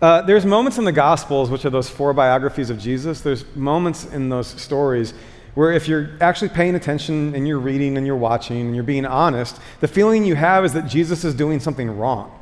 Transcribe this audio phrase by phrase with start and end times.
[0.00, 4.04] Uh, there's moments in the Gospels, which are those four biographies of Jesus, there's moments
[4.04, 5.12] in those stories
[5.54, 9.04] where if you're actually paying attention and you're reading and you're watching and you're being
[9.04, 12.32] honest, the feeling you have is that Jesus is doing something wrong.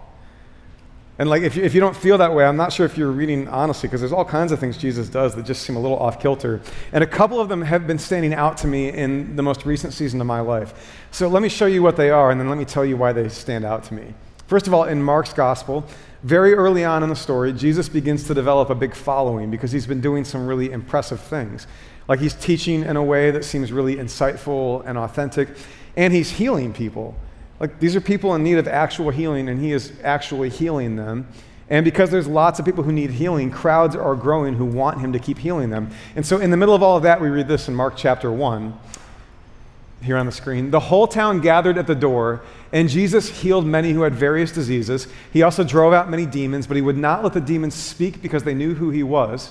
[1.19, 3.11] And like, if you, if you don't feel that way, I'm not sure if you're
[3.11, 5.99] reading honestly, because there's all kinds of things Jesus does that just seem a little
[5.99, 6.61] off kilter.
[6.93, 9.95] And a couple of them have been standing out to me in the most recent
[9.95, 11.07] season of my life.
[11.11, 13.15] So let me show you what they are, and then let me tell you why
[13.15, 14.13] they stand out to me.
[14.47, 15.87] First of all, in Mark's gospel,
[16.23, 19.87] very early on in the story, Jesus begins to develop a big following because he's
[19.87, 21.67] been doing some really impressive things.
[22.09, 25.49] Like he's teaching in a way that seems really insightful and authentic,
[25.97, 27.15] and he's healing people.
[27.59, 31.27] Like these are people in need of actual healing, and he is actually healing them.
[31.69, 35.13] And because there's lots of people who need healing, crowds are growing who want him
[35.13, 35.91] to keep healing them.
[36.15, 38.31] And so, in the middle of all of that, we read this in Mark chapter
[38.31, 38.79] 1,
[40.07, 40.71] here on the screen.
[40.71, 42.43] The whole town gathered at the door,
[42.73, 45.07] and Jesus healed many who had various diseases.
[45.33, 48.43] He also drove out many demons, but he would not let the demons speak because
[48.43, 49.51] they knew who he was.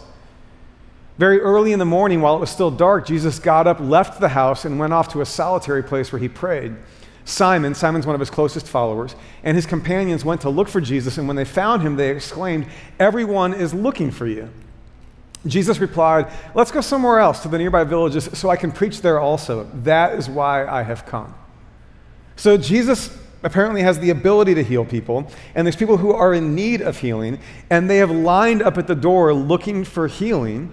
[1.17, 4.29] Very early in the morning, while it was still dark, Jesus got up, left the
[4.29, 6.75] house, and went off to a solitary place where he prayed.
[7.23, 11.17] Simon, Simon's one of his closest followers, and his companions went to look for Jesus,
[11.17, 12.67] and when they found him, they exclaimed,
[12.99, 14.49] Everyone is looking for you.
[15.47, 19.19] Jesus replied, Let's go somewhere else to the nearby villages so I can preach there
[19.19, 19.69] also.
[19.83, 21.33] That is why I have come.
[22.35, 26.55] So Jesus apparently has the ability to heal people, and there's people who are in
[26.55, 30.71] need of healing, and they have lined up at the door looking for healing.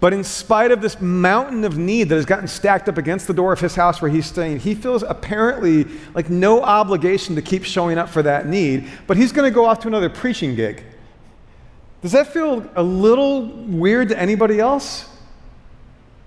[0.00, 3.32] But in spite of this mountain of need that has gotten stacked up against the
[3.32, 7.62] door of his house where he's staying, he feels apparently like no obligation to keep
[7.62, 10.82] showing up for that need, but he's going to go off to another preaching gig.
[12.02, 15.08] Does that feel a little weird to anybody else?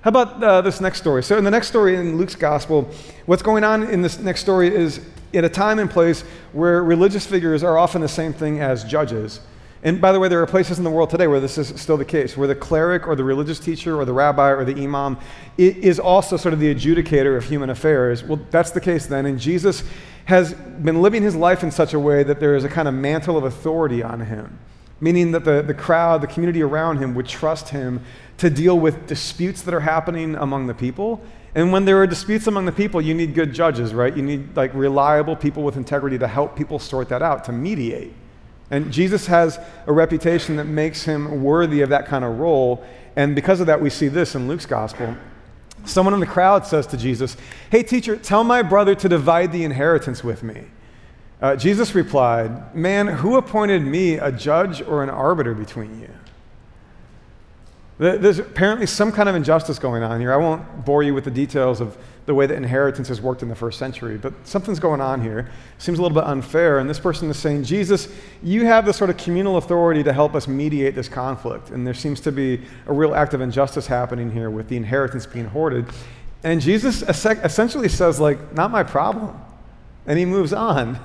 [0.02, 1.22] How about uh, this next story?
[1.22, 2.90] So, in the next story in Luke's gospel,
[3.26, 5.02] what's going on in this next story is
[5.34, 6.22] at a time and place
[6.54, 9.42] where religious figures are often the same thing as judges.
[9.84, 11.98] And by the way, there are places in the world today where this is still
[11.98, 15.18] the case, where the cleric or the religious teacher or the rabbi or the imam
[15.58, 18.24] is also sort of the adjudicator of human affairs.
[18.24, 19.28] Well, that's the case then.
[19.28, 19.84] And Jesus
[20.26, 22.96] has been living his life in such a way that there is a kind of
[22.96, 24.58] mantle of authority on him,
[25.00, 28.02] meaning that the, the crowd, the community around him would trust him
[28.38, 31.22] to deal with disputes that are happening among the people.
[31.54, 34.16] And when there are disputes among the people, you need good judges, right?
[34.16, 38.14] You need like reliable people with integrity to help people sort that out, to mediate.
[38.72, 42.84] And Jesus has a reputation that makes him worthy of that kind of role.
[43.16, 45.16] And because of that, we see this in Luke's gospel.
[45.86, 47.38] Someone in the crowd says to Jesus,
[47.70, 50.66] Hey, teacher, tell my brother to divide the inheritance with me.
[51.42, 56.10] Uh, Jesus replied, Man, who appointed me a judge or an arbiter between you?
[57.98, 60.34] There's apparently some kind of injustice going on here.
[60.34, 63.48] I won't bore you with the details of the way that inheritance has worked in
[63.48, 65.50] the first century, but something's going on here.
[65.78, 66.80] Seems a little bit unfair.
[66.80, 68.10] And this person is saying, Jesus,
[68.44, 71.70] you have this sort of communal authority to help us mediate this conflict.
[71.70, 75.26] And there seems to be a real act of injustice happening here with the inheritance
[75.26, 75.86] being hoarded.
[76.44, 79.40] And Jesus essentially says, like, not my problem.
[80.06, 81.00] And he moves on.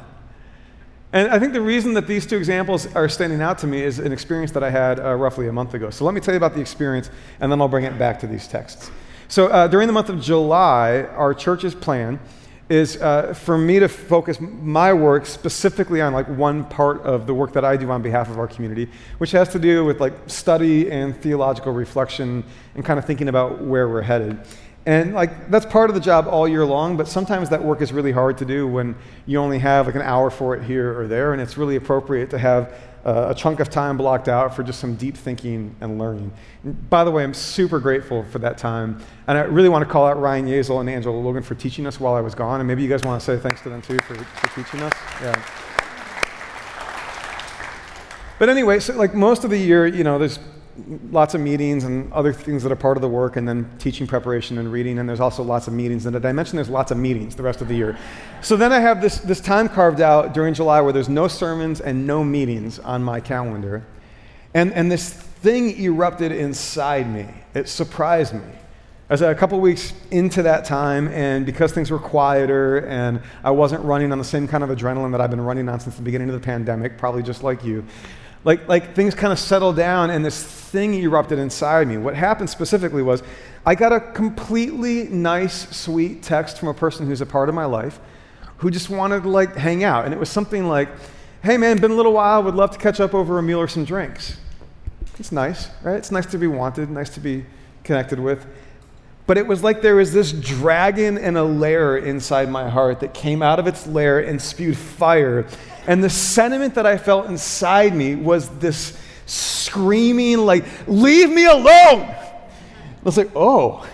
[1.12, 3.98] And I think the reason that these two examples are standing out to me is
[3.98, 5.90] an experience that I had uh, roughly a month ago.
[5.90, 7.10] So let me tell you about the experience,
[7.40, 8.90] and then I'll bring it back to these texts.
[9.26, 12.20] So uh, during the month of July, our church's plan
[12.68, 17.34] is uh, for me to focus my work specifically on like one part of the
[17.34, 18.88] work that I do on behalf of our community,
[19.18, 22.44] which has to do with like study and theological reflection
[22.76, 24.38] and kind of thinking about where we're headed.
[24.90, 27.92] And like that's part of the job all year long, but sometimes that work is
[27.92, 31.06] really hard to do when you only have like an hour for it here or
[31.06, 32.74] there, and it's really appropriate to have
[33.04, 36.32] uh, a chunk of time blocked out for just some deep thinking and learning.
[36.64, 39.88] And by the way, I'm super grateful for that time, and I really want to
[39.88, 42.66] call out Ryan Yazel and Angela Logan for teaching us while I was gone, and
[42.66, 44.92] maybe you guys want to say thanks to them too for, for teaching us.
[45.22, 45.40] Yeah.
[48.40, 50.40] But anyway, so like most of the year, you know, there's
[51.10, 54.06] lots of meetings and other things that are part of the work, and then teaching
[54.06, 54.98] preparation and reading.
[54.98, 56.06] And there's also lots of meetings.
[56.06, 57.98] And did I mentioned there's lots of meetings the rest of the year.
[58.42, 61.80] So then I have this, this time carved out during July where there's no sermons
[61.80, 63.84] and no meetings on my calendar.
[64.54, 67.26] And, and this thing erupted inside me.
[67.54, 68.40] It surprised me.
[69.10, 73.50] I was a couple weeks into that time, and because things were quieter and I
[73.50, 76.02] wasn't running on the same kind of adrenaline that I've been running on since the
[76.02, 77.84] beginning of the pandemic, probably just like you,
[78.44, 81.96] like, like things kind of settled down and this thing erupted inside me.
[81.96, 83.22] What happened specifically was
[83.66, 87.66] I got a completely nice, sweet text from a person who's a part of my
[87.66, 88.00] life
[88.58, 90.04] who just wanted to like hang out.
[90.04, 90.88] And it was something like,
[91.42, 93.68] hey man, been a little while, would love to catch up over a meal or
[93.68, 94.38] some drinks.
[95.18, 95.96] It's nice, right?
[95.96, 97.44] It's nice to be wanted, nice to be
[97.84, 98.46] connected with.
[99.26, 103.14] But it was like there was this dragon in a lair inside my heart that
[103.14, 105.46] came out of its lair and spewed fire.
[105.86, 112.02] And the sentiment that I felt inside me was this screaming, like, leave me alone.
[112.02, 113.86] I was like, oh,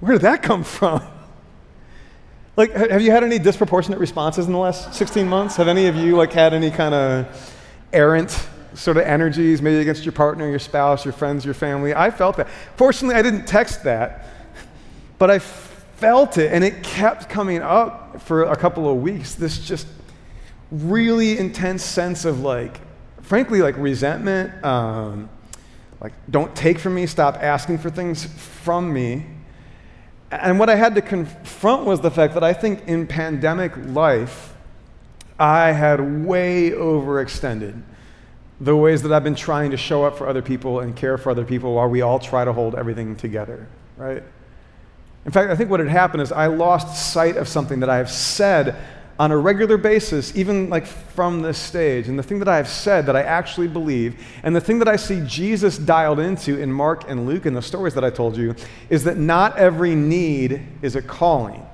[0.00, 1.02] where did that come from?
[2.56, 5.56] Like, have you had any disproportionate responses in the last 16 months?
[5.56, 7.54] Have any of you like had any kind of
[7.92, 11.94] errant sort of energies, maybe against your partner, your spouse, your friends, your family?
[11.94, 12.48] I felt that.
[12.76, 14.26] Fortunately, I didn't text that,
[15.18, 15.38] but I
[15.98, 19.34] felt it, and it kept coming up for a couple of weeks.
[19.34, 19.86] This just
[20.70, 22.80] really intense sense of like,
[23.22, 24.64] frankly, like resentment.
[24.64, 25.28] Um,
[26.00, 29.26] like, don't take from me, stop asking for things from me.
[30.30, 34.54] And what I had to confront was the fact that I think in pandemic life,
[35.38, 37.82] I had way overextended
[38.60, 41.30] the ways that I've been trying to show up for other people and care for
[41.30, 44.22] other people while we all try to hold everything together, right?
[45.24, 47.96] In fact, I think what had happened is I lost sight of something that I
[47.98, 48.76] have said
[49.18, 52.08] on a regular basis, even like from this stage.
[52.08, 54.88] And the thing that I have said that I actually believe, and the thing that
[54.88, 58.36] I see Jesus dialed into in Mark and Luke and the stories that I told
[58.36, 58.54] you,
[58.90, 61.67] is that not every need is a calling.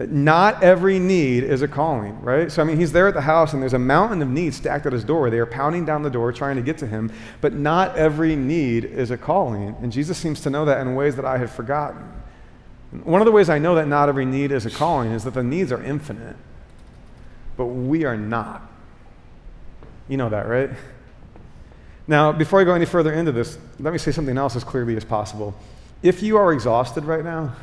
[0.00, 2.50] That not every need is a calling, right?
[2.50, 4.86] So, I mean, he's there at the house and there's a mountain of needs stacked
[4.86, 5.28] at his door.
[5.28, 7.12] They are pounding down the door trying to get to him,
[7.42, 9.76] but not every need is a calling.
[9.82, 12.02] And Jesus seems to know that in ways that I had forgotten.
[13.04, 15.34] One of the ways I know that not every need is a calling is that
[15.34, 16.36] the needs are infinite,
[17.58, 18.62] but we are not.
[20.08, 20.70] You know that, right?
[22.06, 24.96] Now, before I go any further into this, let me say something else as clearly
[24.96, 25.54] as possible.
[26.02, 27.54] If you are exhausted right now,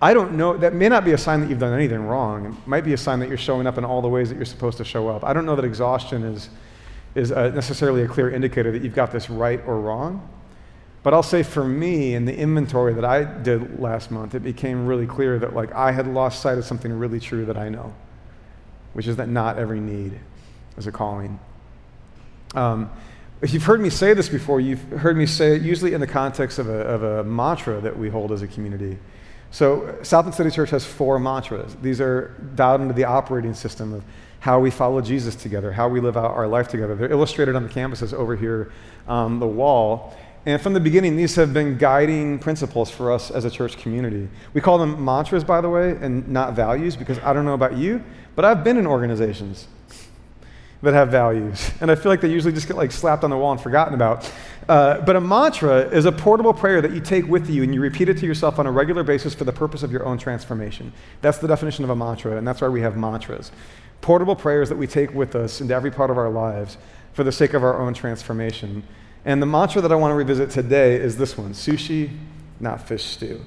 [0.00, 2.46] I don't know, that may not be a sign that you've done anything wrong.
[2.46, 4.44] It might be a sign that you're showing up in all the ways that you're
[4.44, 5.24] supposed to show up.
[5.24, 6.50] I don't know that exhaustion is,
[7.14, 10.28] is a, necessarily a clear indicator that you've got this right or wrong.
[11.02, 14.86] But I'll say for me, in the inventory that I did last month, it became
[14.86, 17.94] really clear that like I had lost sight of something really true that I know,
[18.92, 20.18] which is that not every need
[20.76, 21.38] is a calling.
[22.54, 22.90] Um,
[23.40, 26.06] if you've heard me say this before, you've heard me say it usually in the
[26.06, 28.98] context of a, of a mantra that we hold as a community.
[29.50, 31.76] So, South Bend City Church has four mantras.
[31.80, 34.04] These are dialed into the operating system of
[34.40, 36.94] how we follow Jesus together, how we live out our life together.
[36.94, 38.70] They're illustrated on the campuses over here
[39.08, 40.16] on the wall.
[40.44, 44.28] And from the beginning, these have been guiding principles for us as a church community.
[44.54, 47.76] We call them mantras, by the way, and not values, because I don't know about
[47.76, 48.02] you,
[48.36, 49.66] but I've been in organizations
[50.82, 51.72] that have values.
[51.80, 53.94] And I feel like they usually just get like slapped on the wall and forgotten
[53.94, 54.30] about.
[54.68, 57.80] Uh, but a mantra is a portable prayer that you take with you and you
[57.80, 60.92] repeat it to yourself on a regular basis for the purpose of your own transformation.
[61.20, 63.52] That's the definition of a mantra, and that's why we have mantras.
[64.00, 66.78] Portable prayers that we take with us into every part of our lives
[67.12, 68.82] for the sake of our own transformation.
[69.24, 72.10] And the mantra that I want to revisit today is this one sushi,
[72.58, 73.40] not fish stew.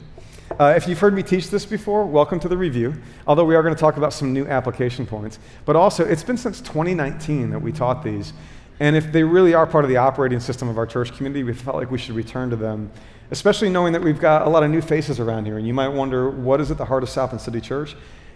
[0.57, 2.93] Uh, if you've heard me teach this before, welcome to the review,
[3.27, 5.37] although we are going to talk about some new application points.
[5.65, 8.33] But also, it's been since 2019 that we taught these.
[8.79, 11.53] And if they really are part of the operating system of our church community, we
[11.53, 12.91] felt like we should return to them,
[13.31, 15.57] especially knowing that we've got a lot of new faces around here.
[15.57, 17.95] And you might wonder, what is at the heart of South Bend City Church?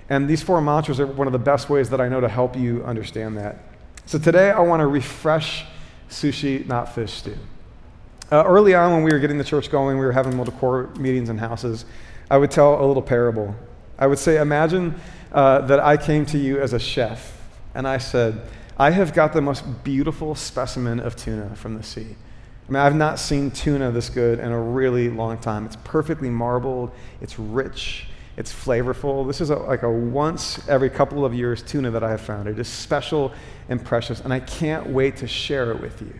[0.09, 2.57] And these four mantras are one of the best ways that I know to help
[2.57, 3.59] you understand that.
[4.05, 5.65] So today, I want to refresh
[6.09, 7.37] sushi, not fish stew.
[8.29, 11.29] Uh, early on, when we were getting the church going, we were having multiple meetings
[11.29, 11.85] in houses.
[12.29, 13.55] I would tell a little parable.
[13.97, 14.95] I would say, Imagine
[15.31, 17.39] uh, that I came to you as a chef,
[17.75, 18.41] and I said,
[18.83, 22.17] I have got the most beautiful specimen of tuna from the sea.
[22.67, 25.65] I mean, I've not seen tuna this good in a really long time.
[25.65, 29.25] It's perfectly marbled, it's rich, it's flavorful.
[29.25, 32.49] This is a, like a once every couple of years tuna that I have found.
[32.49, 33.31] It is special
[33.69, 36.19] and precious, and I can't wait to share it with you.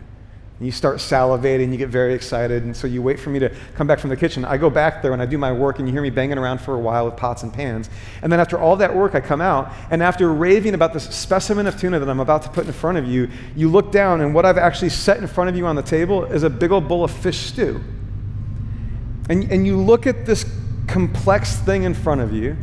[0.58, 3.52] And you start salivating, you get very excited, and so you wait for me to
[3.74, 4.44] come back from the kitchen.
[4.44, 6.60] I go back there and I do my work, and you hear me banging around
[6.60, 7.90] for a while with pots and pans.
[8.22, 11.66] And then after all that work, I come out, and after raving about this specimen
[11.66, 14.32] of tuna that I'm about to put in front of you, you look down, and
[14.32, 16.86] what I've actually set in front of you on the table is a big old
[16.86, 17.82] bowl of fish stew.
[19.28, 20.44] And, and you look at this
[20.86, 22.56] complex thing in front of you,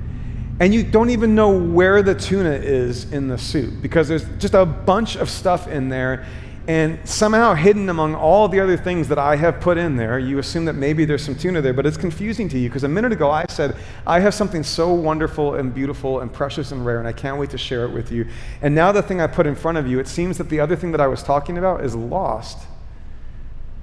[0.61, 4.53] and you don't even know where the tuna is in the soup because there's just
[4.53, 6.25] a bunch of stuff in there
[6.67, 10.37] and somehow hidden among all the other things that I have put in there, you
[10.37, 13.11] assume that maybe there's some tuna there, but it's confusing to you because a minute
[13.11, 13.75] ago I said,
[14.05, 17.49] I have something so wonderful and beautiful and precious and rare, and I can't wait
[17.49, 18.27] to share it with you.
[18.61, 20.75] And now the thing I put in front of you, it seems that the other
[20.75, 22.67] thing that I was talking about is lost.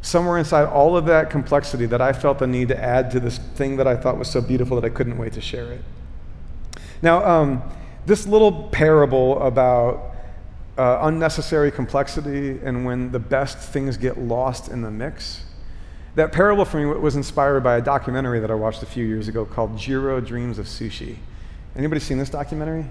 [0.00, 3.38] Somewhere inside all of that complexity that I felt the need to add to this
[3.38, 5.82] thing that I thought was so beautiful that I couldn't wait to share it.
[7.02, 7.62] Now, um,
[8.06, 10.07] this little parable about
[10.78, 15.42] uh, unnecessary complexity and when the best things get lost in the mix.
[16.14, 19.28] That parable for me was inspired by a documentary that I watched a few years
[19.28, 21.16] ago called Jiro Dreams of Sushi.
[21.76, 22.86] Anybody seen this documentary?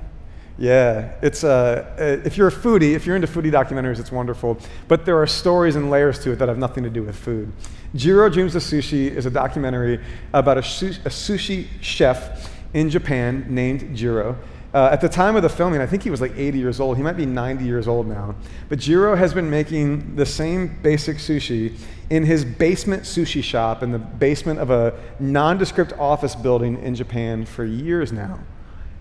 [0.60, 4.58] Yeah, it's uh, uh, if you're a foodie, if you're into foodie documentaries, it's wonderful.
[4.88, 7.52] But there are stories and layers to it that have nothing to do with food.
[7.96, 10.04] Jiro Dreams of Sushi is a documentary
[10.34, 10.64] about a, a
[11.10, 14.38] sushi chef in Japan named Jiro.
[14.78, 16.98] Uh, at the time of the filming, I think he was like 80 years old.
[16.98, 18.36] He might be 90 years old now.
[18.70, 21.76] But Jiro has been making the same basic sushi
[22.12, 27.44] in his basement sushi shop in the basement of a nondescript office building in Japan
[27.44, 28.38] for years now.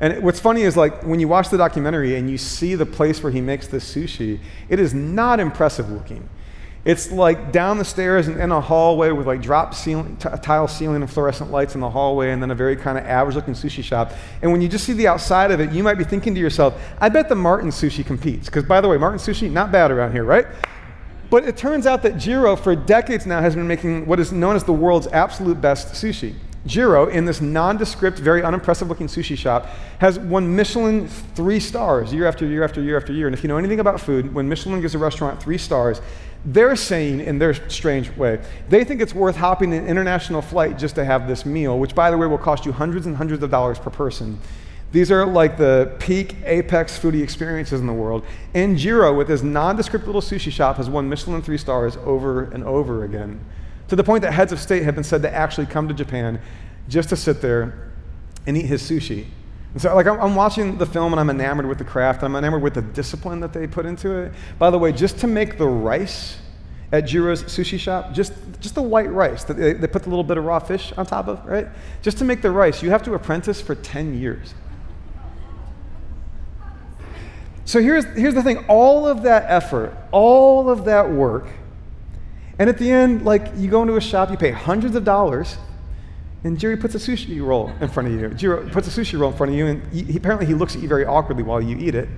[0.00, 3.23] And what's funny is like when you watch the documentary and you see the place
[3.23, 4.40] where he makes this sushi,
[4.71, 6.26] it is not impressive looking.
[6.87, 10.69] It's like down the stairs and in a hallway with like drop ceiling, t- tile
[10.69, 13.55] ceiling and fluorescent lights in the hallway, and then a very kind of average looking
[13.55, 14.12] sushi shop.
[14.40, 16.81] And when you just see the outside of it, you might be thinking to yourself,
[17.00, 18.47] I bet the Martin Sushi competes.
[18.47, 20.47] Because by the way, Martin Sushi, not bad around here, right?
[21.28, 24.55] But it turns out that Jiro, for decades now, has been making what is known
[24.55, 26.37] as the world's absolute best sushi.
[26.66, 29.66] Jiro, in this nondescript, very unimpressive looking sushi shop,
[29.99, 33.26] has won Michelin three stars year after year after year after year.
[33.26, 36.00] And if you know anything about food, when Michelin gives a restaurant three stars,
[36.44, 40.94] they're saying, in their strange way, they think it's worth hopping an international flight just
[40.94, 43.50] to have this meal, which, by the way, will cost you hundreds and hundreds of
[43.50, 44.38] dollars per person.
[44.92, 48.25] These are like the peak apex foodie experiences in the world.
[48.54, 52.62] And Jiro, with his nondescript little sushi shop, has won Michelin three stars over and
[52.62, 53.40] over again,
[53.88, 56.40] to the point that heads of state have been said to actually come to Japan
[56.88, 57.90] just to sit there
[58.47, 59.26] and eat his sushi.
[59.73, 62.23] And so, like, I'm, I'm, watching the film and I'm enamored with the craft.
[62.23, 64.33] I'm enamored with the discipline that they put into it.
[64.59, 66.38] By the way, just to make the rice
[66.93, 70.25] at Jiro's sushi shop, just, just the white rice that they, they put a little
[70.25, 71.69] bit of raw fish on top of, right?
[72.00, 74.55] Just to make the rice, you have to apprentice for 10 years.
[77.66, 81.49] So here's, here's the thing all of that effort, all of that work,
[82.58, 85.56] and at the end, like, you go into a shop, you pay hundreds of dollars
[86.46, 88.28] and Jiro puts a sushi roll in front of you.
[88.30, 90.82] Jiro puts a sushi roll in front of you, and he, apparently he looks at
[90.82, 92.08] you very awkwardly while you eat it.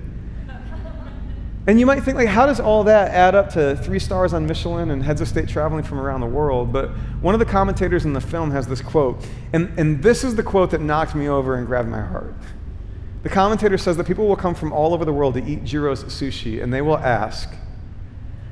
[1.67, 4.45] And you might think, like, how does all that add up to three stars on
[4.45, 6.71] Michelin and heads of state traveling from around the world?
[6.71, 6.89] But
[7.21, 10.43] one of the commentators in the film has this quote, and, and this is the
[10.43, 12.35] quote that knocked me over and grabbed my heart.
[13.23, 16.03] The commentator says that people will come from all over the world to eat Jiro's
[16.05, 17.49] sushi, and they will ask,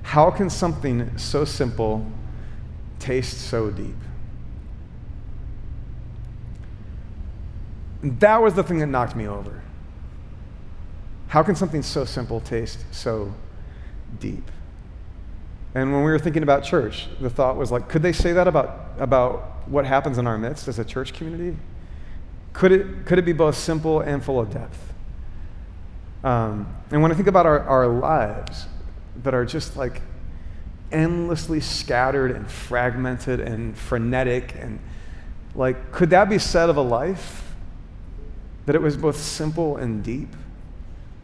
[0.08, 2.06] how can something so simple
[2.98, 3.94] taste so deep?
[8.02, 9.62] that was the thing that knocked me over.
[11.28, 13.34] How can something so simple taste so
[14.22, 14.50] deep?
[15.76, 18.48] And when we were thinking about church, the thought was like, could they say that
[18.48, 21.58] about, about what happens in our midst as a church community?
[22.54, 24.94] Could it, could it be both simple and full of depth?
[26.24, 28.68] Um, and when I think about our, our lives
[29.24, 30.02] that are just like
[30.92, 34.80] endlessly scattered and fragmented and frenetic, and
[35.56, 37.44] like, could that be said of a life?
[38.68, 40.28] that it was both simple and deep,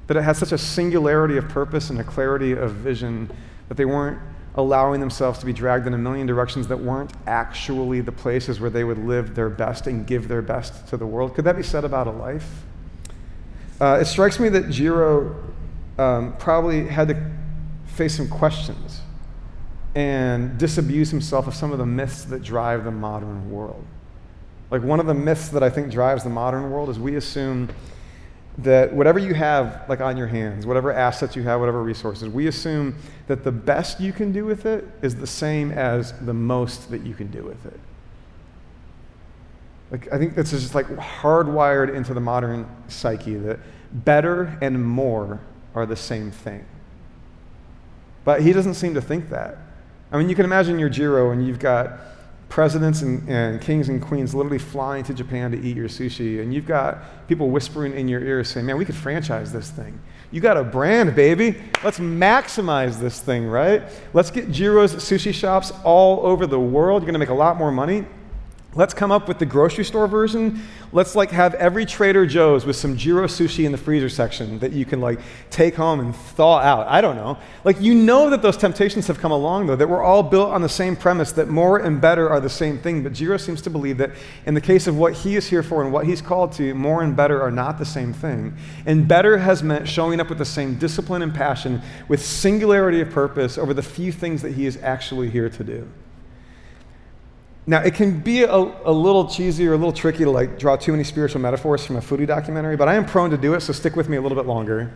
[0.07, 3.29] that it had such a singularity of purpose and a clarity of vision
[3.67, 4.17] that they weren't
[4.55, 8.69] allowing themselves to be dragged in a million directions that weren't actually the places where
[8.69, 11.35] they would live their best and give their best to the world.
[11.35, 12.63] Could that be said about a life?
[13.81, 15.35] Uh, it strikes me that Jiro
[15.97, 17.31] um, probably had to
[17.93, 19.01] face some questions
[19.95, 23.85] and disabuse himself of some of the myths that drive the modern world.
[24.71, 27.69] Like one of the myths that I think drives the modern world is we assume
[28.59, 32.47] that whatever you have like on your hands, whatever assets you have, whatever resources, we
[32.47, 32.95] assume
[33.27, 37.05] that the best you can do with it is the same as the most that
[37.05, 37.79] you can do with it.
[39.91, 43.59] Like I think this is just like hardwired into the modern psyche that
[43.91, 45.39] better and more
[45.75, 46.65] are the same thing.
[48.25, 49.57] But he doesn't seem to think that.
[50.11, 51.99] I mean, you can imagine your Jiro and you've got
[52.53, 56.53] presidents and, and, kings and queens literally flying to Japan to eat your sushi, and
[56.53, 59.99] you've got people whispering in your ear saying, Man, we could franchise this thing.
[60.29, 61.55] You got a brand, baby.
[61.83, 63.81] Let's maximize this thing, right?
[64.13, 67.01] Let's get Jiro's sushi shops all over the world.
[67.01, 68.05] You're going to make a lot more money.
[68.75, 70.61] Let's come up with the grocery store version.
[70.91, 74.71] Let's like have every Trader Joe's with some Jiro sushi in the freezer section that
[74.71, 75.19] you can like
[75.51, 76.87] take home and thaw out.
[76.87, 77.37] I don't know.
[77.63, 80.63] Like you know that those temptations have come along though, that we're all built on
[80.63, 83.03] the same premise that more and better are the same thing.
[83.03, 84.11] But Jiro seems to believe that
[84.47, 87.03] in the case of what he is here for and what he's called to, more
[87.03, 88.57] and better are not the same thing.
[88.87, 93.11] And better has meant showing up with the same discipline and passion, with singularity of
[93.11, 95.87] purpose over the few things that he is actually here to do.
[97.65, 100.75] Now, it can be a, a, little cheesy or a little tricky to like draw
[100.75, 103.61] too many spiritual metaphors from a foodie documentary, but I am prone to do it,
[103.61, 104.93] so stick with me a little bit longer.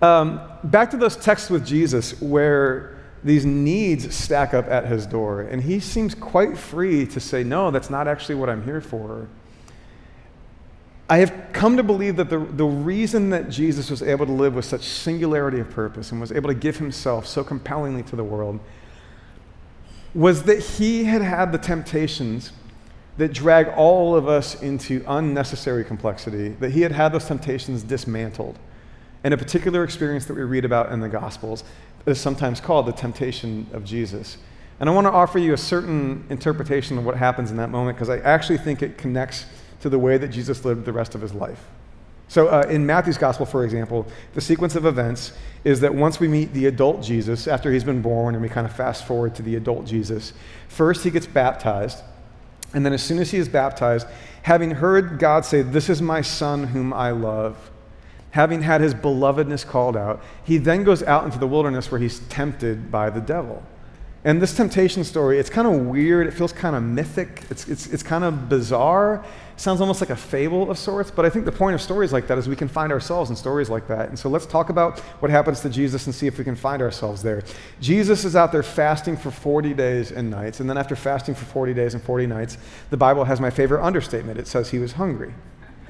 [0.00, 5.40] Um, back to those texts with Jesus where these needs stack up at his door,
[5.40, 9.26] and he seems quite free to say, No, that's not actually what I'm here for.
[11.08, 14.54] I have come to believe that the, the reason that Jesus was able to live
[14.54, 18.24] with such singularity of purpose and was able to give himself so compellingly to the
[18.24, 18.58] world
[20.16, 22.52] was that he had had the temptations
[23.18, 28.58] that drag all of us into unnecessary complexity, that he had had those temptations dismantled.
[29.24, 31.64] And a particular experience that we read about in the Gospels
[32.06, 34.38] is sometimes called the temptation of Jesus.
[34.80, 37.96] And I want to offer you a certain interpretation of what happens in that moment
[37.96, 39.44] because I actually think it connects
[39.80, 41.62] to the way that Jesus lived the rest of his life.
[42.28, 45.32] So, uh, in Matthew's gospel, for example, the sequence of events
[45.64, 48.66] is that once we meet the adult Jesus, after he's been born, and we kind
[48.66, 50.32] of fast forward to the adult Jesus,
[50.68, 52.02] first he gets baptized.
[52.74, 54.08] And then, as soon as he is baptized,
[54.42, 57.70] having heard God say, This is my son whom I love,
[58.32, 62.18] having had his belovedness called out, he then goes out into the wilderness where he's
[62.28, 63.62] tempted by the devil.
[64.24, 66.26] And this temptation story, it's kind of weird.
[66.26, 67.44] It feels kind of mythic.
[67.48, 69.24] It's, it's, it's kind of bizarre.
[69.58, 71.10] Sounds almost like a fable of sorts.
[71.10, 73.36] But I think the point of stories like that is we can find ourselves in
[73.36, 74.10] stories like that.
[74.10, 76.82] And so let's talk about what happens to Jesus and see if we can find
[76.82, 77.42] ourselves there.
[77.80, 80.60] Jesus is out there fasting for 40 days and nights.
[80.60, 82.58] And then after fasting for 40 days and 40 nights,
[82.90, 85.32] the Bible has my favorite understatement it says he was hungry.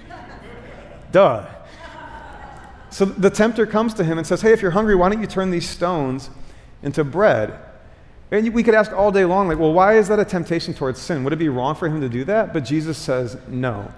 [1.12, 1.46] Duh.
[2.90, 5.26] So the tempter comes to him and says, Hey, if you're hungry, why don't you
[5.26, 6.30] turn these stones
[6.82, 7.58] into bread?
[8.30, 11.00] And we could ask all day long, like, well, why is that a temptation towards
[11.00, 11.22] sin?
[11.24, 12.52] Would it be wrong for him to do that?
[12.52, 13.92] But Jesus says no.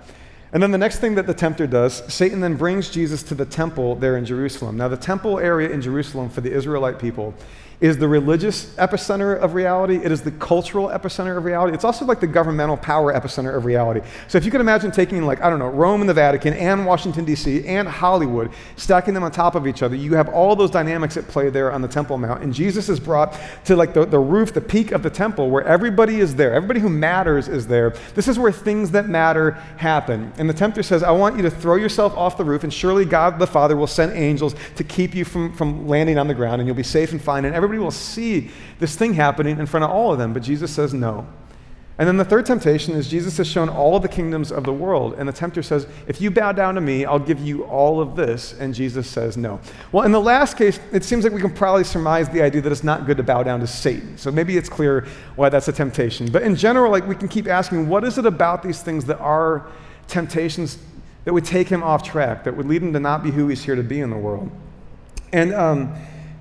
[0.53, 3.45] And then the next thing that the tempter does, Satan then brings Jesus to the
[3.45, 4.77] temple there in Jerusalem.
[4.77, 7.35] Now, the temple area in Jerusalem for the Israelite people
[7.81, 9.97] is the religious epicenter of reality.
[9.97, 11.75] It is the cultural epicenter of reality.
[11.75, 14.01] It's also like the governmental power epicenter of reality.
[14.27, 16.85] So if you could imagine taking, like, I don't know, Rome and the Vatican and
[16.85, 17.65] Washington, D.C.
[17.67, 21.29] and Hollywood, stacking them on top of each other, you have all those dynamics at
[21.29, 22.43] play there on the Temple Mount.
[22.43, 25.65] And Jesus is brought to, like, the, the roof, the peak of the temple where
[25.65, 26.55] everybody is there.
[26.55, 27.91] Everybody who matters is there.
[28.17, 30.33] This is where things that matter happen.
[30.39, 33.05] And the tempter says, I want you to throw yourself off the roof, and surely
[33.05, 36.61] God the Father will send angels to keep you from, from landing on the ground,
[36.61, 37.45] and you'll be safe and fine.
[37.45, 40.33] And every everybody will see this thing happening in front of all of them.
[40.33, 41.27] But Jesus says no.
[41.99, 44.73] And then the third temptation is Jesus has shown all of the kingdoms of the
[44.73, 45.17] world.
[45.19, 48.15] And the tempter says, If you bow down to me, I'll give you all of
[48.15, 48.53] this.
[48.53, 49.61] And Jesus says no.
[49.91, 52.71] Well, in the last case, it seems like we can probably surmise the idea that
[52.71, 54.17] it's not good to bow down to Satan.
[54.17, 56.31] So maybe it's clear why that's a temptation.
[56.31, 59.19] But in general, like we can keep asking, what is it about these things that
[59.19, 59.67] are
[60.07, 60.79] temptations
[61.25, 63.65] that would take him off track, that would lead him to not be who he's
[63.65, 64.53] here to be in the world?
[65.33, 65.95] And um,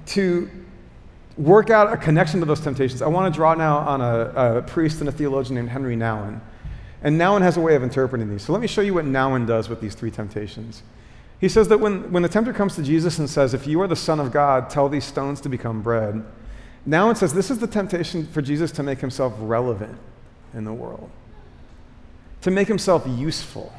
[0.08, 0.50] to
[1.38, 4.62] work out a connection to those temptations, I want to draw now on a, a
[4.63, 6.41] priest and a theologian named Henri Nouwen.
[7.04, 8.41] And Nouwen has a way of interpreting these.
[8.41, 10.82] So let me show you what Nouwen does with these three temptations.
[11.39, 13.88] He says that when, when the tempter comes to Jesus and says, If you are
[13.88, 16.23] the Son of God, tell these stones to become bread,
[16.88, 19.97] Nouwen says this is the temptation for Jesus to make himself relevant
[20.54, 21.10] in the world,
[22.41, 23.73] to make himself useful.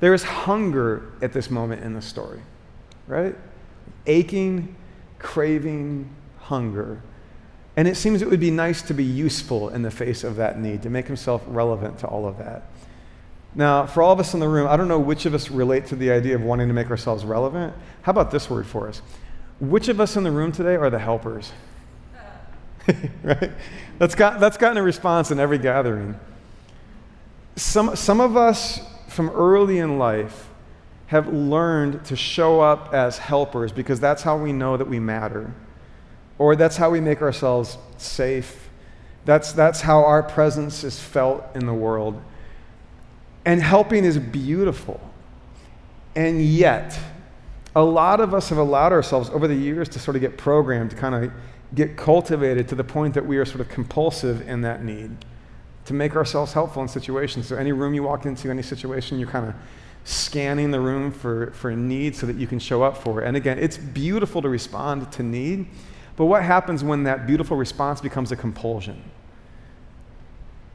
[0.00, 2.40] There is hunger at this moment in the story,
[3.06, 3.36] right?
[4.06, 4.74] Aching,
[5.18, 6.10] craving,
[6.50, 7.00] hunger.
[7.76, 10.58] And it seems it would be nice to be useful in the face of that
[10.58, 12.64] need, to make himself relevant to all of that.
[13.54, 15.86] Now, for all of us in the room, I don't know which of us relate
[15.86, 17.72] to the idea of wanting to make ourselves relevant.
[18.02, 19.00] How about this word for us?
[19.60, 21.52] Which of us in the room today are the helpers?
[23.22, 23.52] right?
[23.98, 26.18] That's, got, that's gotten a response in every gathering.
[27.54, 30.48] Some, some of us from early in life
[31.06, 35.54] have learned to show up as helpers because that's how we know that we matter
[36.40, 38.70] or that's how we make ourselves safe.
[39.26, 42.18] That's, that's how our presence is felt in the world.
[43.44, 44.98] And helping is beautiful.
[46.16, 46.98] And yet,
[47.76, 50.92] a lot of us have allowed ourselves over the years to sort of get programmed,
[50.92, 51.30] to kind of
[51.74, 55.14] get cultivated to the point that we are sort of compulsive in that need
[55.84, 57.48] to make ourselves helpful in situations.
[57.48, 59.54] So, any room you walk into, any situation, you're kind of
[60.04, 63.28] scanning the room for, for need so that you can show up for it.
[63.28, 65.66] And again, it's beautiful to respond to need.
[66.16, 69.02] But what happens when that beautiful response becomes a compulsion?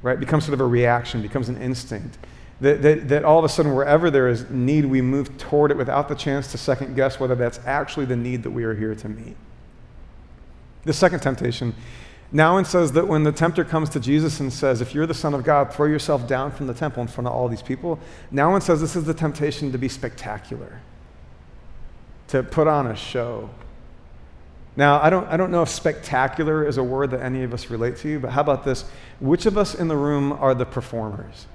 [0.01, 0.19] Right?
[0.19, 2.17] Becomes sort of a reaction, becomes an instinct.
[2.61, 5.77] That, that, that all of a sudden, wherever there is need, we move toward it
[5.77, 8.95] without the chance to second guess whether that's actually the need that we are here
[8.95, 9.35] to meet.
[10.83, 11.75] The second temptation
[12.33, 15.33] Nouwen says that when the tempter comes to Jesus and says, If you're the Son
[15.33, 17.99] of God, throw yourself down from the temple in front of all these people,
[18.33, 20.81] Nouwen says this is the temptation to be spectacular,
[22.27, 23.49] to put on a show,
[24.77, 27.69] now, I don't, I don't know if spectacular is a word that any of us
[27.69, 28.83] relate to, but how about this?
[29.19, 31.47] Which of us in the room are the performers?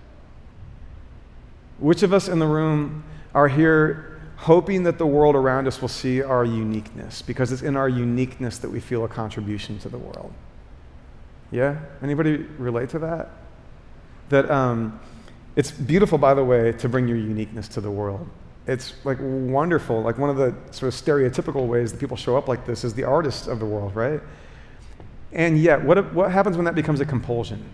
[1.78, 3.04] Which of us in the room
[3.34, 7.20] are here hoping that the world around us will see our uniqueness?
[7.20, 10.32] Because it's in our uniqueness that we feel a contribution to the world.
[11.50, 11.78] Yeah?
[12.02, 13.30] Anybody relate to that?
[14.30, 14.98] That um,
[15.56, 18.26] It's beautiful, by the way, to bring your uniqueness to the world.
[18.70, 20.00] It's like wonderful.
[20.00, 22.94] Like one of the sort of stereotypical ways that people show up like this is
[22.94, 24.20] the artists of the world, right?
[25.32, 27.68] And yet, what, what happens when that becomes a compulsion?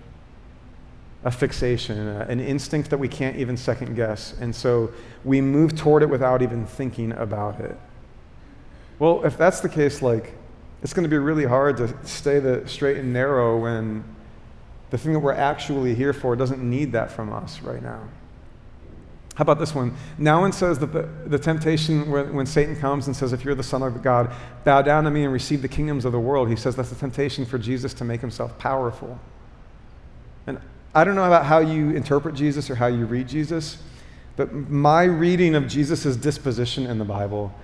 [1.24, 4.36] A fixation, an instinct that we can't even second guess.
[4.40, 4.90] And so
[5.22, 7.76] we move toward it without even thinking about it.
[8.98, 10.32] Well, if that's the case, like,
[10.82, 14.02] it's going to be really hard to stay the straight and narrow when
[14.88, 18.08] the thing that we're actually here for doesn't need that from us right now.
[19.36, 19.94] How about this one?
[20.18, 23.62] Nouwen says that the, the temptation when, when Satan comes and says, If you're the
[23.62, 24.32] Son of God,
[24.64, 26.94] bow down to me and receive the kingdoms of the world, he says that's a
[26.94, 29.20] temptation for Jesus to make himself powerful.
[30.46, 30.58] And
[30.94, 33.76] I don't know about how you interpret Jesus or how you read Jesus,
[34.36, 37.54] but my reading of Jesus' disposition in the Bible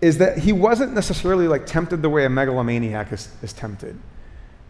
[0.00, 3.98] is that he wasn't necessarily like tempted the way a megalomaniac is, is tempted.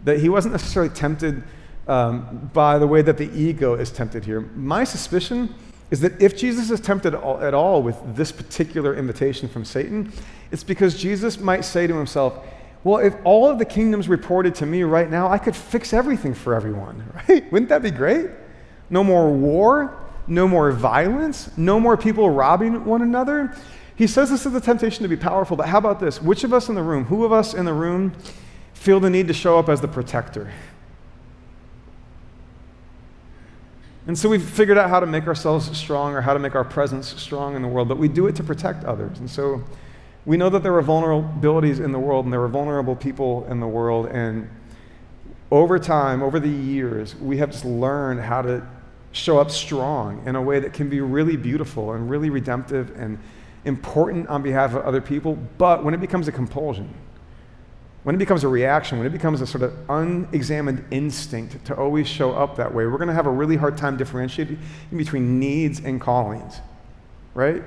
[0.02, 1.44] That he wasn't necessarily tempted
[1.86, 4.40] um, by the way that the ego is tempted here.
[4.40, 5.54] My suspicion
[5.92, 10.10] is that if Jesus is tempted at all with this particular invitation from Satan,
[10.50, 12.42] it's because Jesus might say to himself,
[12.82, 16.32] well, if all of the kingdoms reported to me right now, I could fix everything
[16.32, 17.52] for everyone, right?
[17.52, 18.30] Wouldn't that be great?
[18.88, 23.54] No more war, no more violence, no more people robbing one another.
[23.94, 26.22] He says this is the temptation to be powerful, but how about this?
[26.22, 28.14] Which of us in the room, who of us in the room
[28.72, 30.50] feel the need to show up as the protector?
[34.06, 36.64] And so we've figured out how to make ourselves strong or how to make our
[36.64, 39.18] presence strong in the world, but we do it to protect others.
[39.20, 39.62] And so
[40.24, 43.60] we know that there are vulnerabilities in the world and there are vulnerable people in
[43.60, 44.06] the world.
[44.06, 44.50] And
[45.50, 48.66] over time, over the years, we have just learned how to
[49.12, 53.18] show up strong in a way that can be really beautiful and really redemptive and
[53.64, 55.36] important on behalf of other people.
[55.58, 56.92] But when it becomes a compulsion,
[58.04, 62.08] when it becomes a reaction, when it becomes a sort of unexamined instinct to always
[62.08, 64.58] show up that way, we're going to have a really hard time differentiating
[64.94, 66.60] between needs and callings,
[67.34, 67.62] right?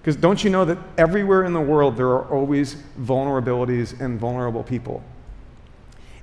[0.00, 4.62] Because don't you know that everywhere in the world there are always vulnerabilities and vulnerable
[4.62, 5.02] people?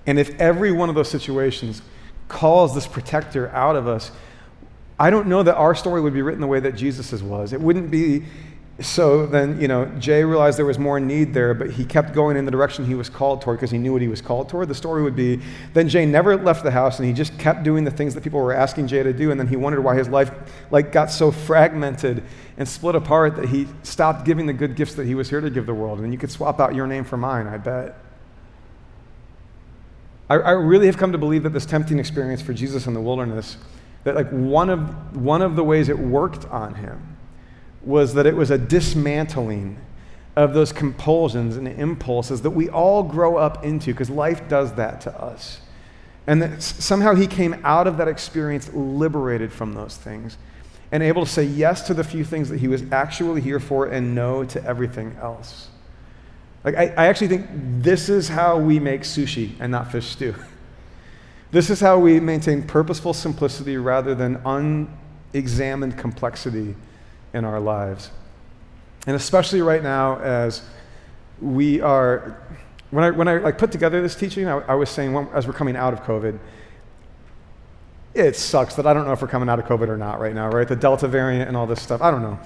[0.06, 1.82] And if every one of those situations
[2.30, 4.12] calls this protector out of us,
[5.00, 7.54] I don't know that our story would be written the way that Jesus's was.
[7.54, 8.24] It wouldn't be
[8.80, 12.38] so then, you know, Jay realized there was more need there, but he kept going
[12.38, 14.68] in the direction he was called toward because he knew what he was called toward.
[14.68, 15.42] The story would be
[15.74, 18.40] then Jay never left the house and he just kept doing the things that people
[18.40, 20.32] were asking Jay to do, and then he wondered why his life
[20.70, 22.24] like got so fragmented
[22.58, 25.50] and split apart that he stopped giving the good gifts that he was here to
[25.50, 26.00] give the world.
[26.00, 27.96] And you could swap out your name for mine, I bet.
[30.30, 33.02] I, I really have come to believe that this tempting experience for Jesus in the
[33.02, 33.58] wilderness,
[34.04, 37.17] that like one of one of the ways it worked on him
[37.88, 39.78] was that it was a dismantling
[40.36, 45.02] of those compulsions and impulses that we all grow up into because life does that
[45.02, 45.62] to us.
[46.28, 50.38] And that somehow he came out of that experience liberated from those things
[50.92, 53.88] and able to say yes to the few things that he was actually here for
[53.88, 55.70] and no to everything else.
[56.64, 57.48] Like, I, I actually think
[57.82, 60.36] this is how we make sushi and not fish stew.
[61.52, 64.42] this is how we maintain purposeful simplicity rather than
[65.34, 66.76] unexamined complexity
[67.34, 68.12] in our lives.
[69.06, 70.62] And especially right now, as
[71.42, 72.42] we are,
[72.92, 75.48] when I, when I like put together this teaching, I, I was saying when, as
[75.48, 76.40] we're coming out of COVID,
[78.14, 80.34] it sucks that I don't know if we're coming out of COVID or not right
[80.34, 80.68] now, right?
[80.68, 82.02] The Delta variant and all this stuff.
[82.02, 82.40] I don't know.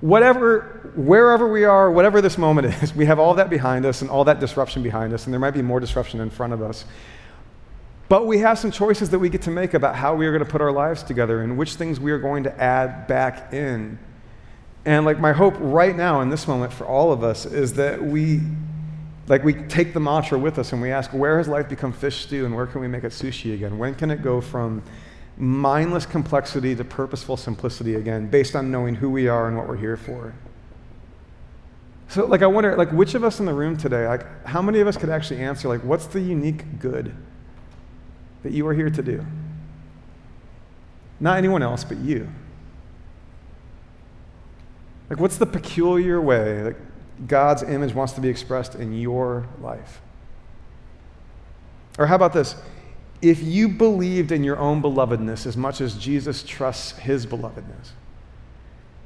[0.00, 4.10] Whatever, wherever we are, whatever this moment is, we have all that behind us and
[4.10, 6.84] all that disruption behind us, and there might be more disruption in front of us.
[8.08, 10.44] But we have some choices that we get to make about how we are going
[10.44, 13.98] to put our lives together and which things we are going to add back in
[14.84, 18.02] and like my hope right now in this moment for all of us is that
[18.02, 18.40] we
[19.28, 22.24] like we take the mantra with us and we ask where has life become fish
[22.24, 23.78] stew and where can we make it sushi again?
[23.78, 24.82] When can it go from
[25.36, 29.76] mindless complexity to purposeful simplicity again based on knowing who we are and what we're
[29.76, 30.34] here for?
[32.08, 34.80] So like I wonder like which of us in the room today like how many
[34.80, 37.14] of us could actually answer like what's the unique good
[38.42, 39.24] that you are here to do?
[41.20, 42.28] Not anyone else but you.
[45.12, 50.00] Like, what's the peculiar way that God's image wants to be expressed in your life?
[51.98, 52.56] Or how about this?
[53.20, 57.90] If you believed in your own belovedness as much as Jesus trusts his belovedness,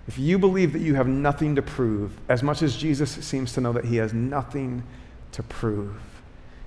[0.07, 3.61] if you believe that you have nothing to prove as much as Jesus seems to
[3.61, 4.85] know that he has nothing
[5.33, 5.97] to prove,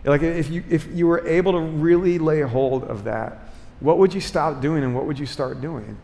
[0.04, 3.40] like if you, if you were able to really lay hold of that,
[3.80, 5.98] what would you stop doing and what would you start doing?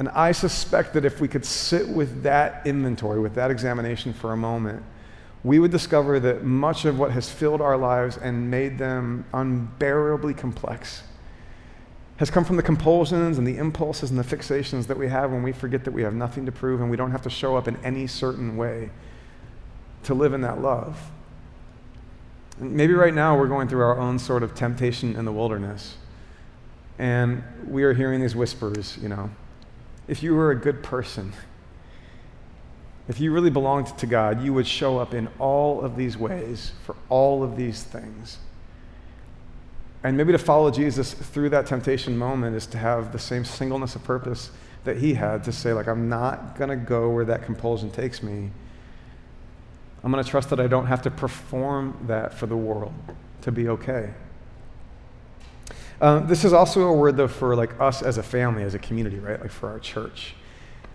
[0.00, 4.32] And I suspect that if we could sit with that inventory, with that examination for
[4.32, 4.82] a moment,
[5.44, 10.34] we would discover that much of what has filled our lives and made them unbearably
[10.34, 11.02] complex
[12.16, 15.42] has come from the compulsions and the impulses and the fixations that we have when
[15.42, 17.66] we forget that we have nothing to prove and we don't have to show up
[17.66, 18.90] in any certain way
[20.02, 21.10] to live in that love.
[22.58, 25.96] And maybe right now we're going through our own sort of temptation in the wilderness.
[26.98, 29.30] And we are hearing these whispers, you know,
[30.10, 31.32] if you were a good person,
[33.08, 36.72] if you really belonged to God, you would show up in all of these ways
[36.84, 38.38] for all of these things.
[40.02, 43.94] And maybe to follow Jesus through that temptation moment is to have the same singleness
[43.94, 44.50] of purpose
[44.82, 48.20] that he had to say, like, I'm not going to go where that compulsion takes
[48.20, 48.50] me.
[50.02, 52.94] I'm going to trust that I don't have to perform that for the world
[53.42, 54.10] to be okay.
[56.00, 58.78] Uh, this is also a word, though, for like us as a family, as a
[58.78, 59.40] community, right?
[59.40, 60.34] Like for our church.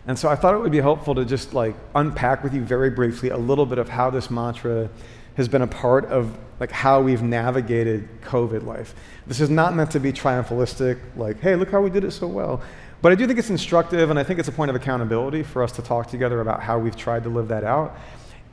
[0.07, 2.89] And so I thought it would be helpful to just like unpack with you very
[2.89, 4.89] briefly a little bit of how this mantra
[5.35, 8.95] has been a part of like how we've navigated COVID life.
[9.27, 12.27] This is not meant to be triumphalistic, like, hey, look how we did it so
[12.27, 12.61] well.
[13.01, 15.61] But I do think it's instructive, and I think it's a point of accountability for
[15.61, 17.97] us to talk together about how we've tried to live that out.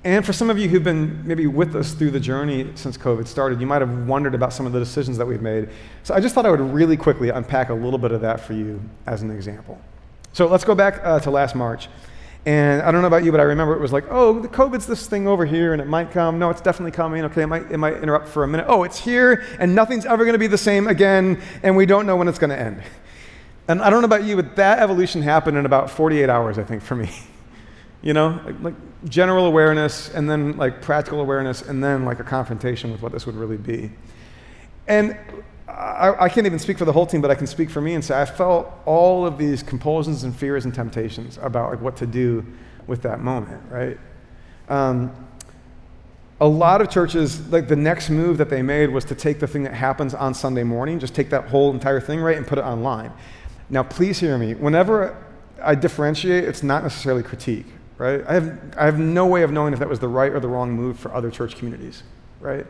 [0.05, 3.27] And for some of you who've been maybe with us through the journey since COVID
[3.29, 5.69] started, you might have wondered about some of the decisions that we've made.
[6.03, 8.53] So I just thought I would really quickly unpack a little bit of that for
[8.53, 9.81] you as an example.
[10.33, 11.89] So let's go back uh, to last March.
[12.45, 14.87] And I don't know about you, but I remember it was like, oh, the COVID's
[14.87, 16.41] this thing over here and it might come.
[16.41, 17.25] No, it's definitely coming.
[17.27, 18.67] Okay, it might, it might interrupt for a minute.
[18.69, 22.07] Oh, it's here and nothing's ever going to be the same again and we don't
[22.07, 22.83] know when it's going to end.
[23.69, 26.65] And I don't know about you, but that evolution happened in about 48 hours, I
[26.65, 27.13] think, for me.
[28.03, 32.93] you know, like, general awareness and then like practical awareness and then like a confrontation
[32.93, 33.91] with what this would really be.
[34.87, 35.17] And
[35.69, 37.95] I, I, can't even speak for the whole team, but I can speak for me
[37.95, 41.97] and say I felt all of these compulsions and fears and temptations about like what
[41.97, 42.45] to do
[42.87, 43.99] with that moment, right?
[44.69, 45.13] Um,
[46.41, 49.47] a lot of churches, like the next move that they made was to take the
[49.47, 52.59] thing that happens on Sunday morning, just take that whole entire thing, right, and put
[52.59, 53.13] it online.
[53.71, 54.55] Now, please hear me.
[54.55, 55.17] Whenever
[55.63, 57.67] I differentiate, it's not necessarily critique,
[58.03, 58.25] right?
[58.27, 60.49] I have, I have no way of knowing if that was the right or the
[60.49, 62.03] wrong move for other church communities,
[62.41, 62.67] right?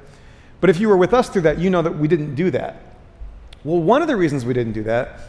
[0.60, 2.82] But if you were with us through that, you know that we didn't do that.
[3.64, 5.20] Well, one of the reasons we didn't do that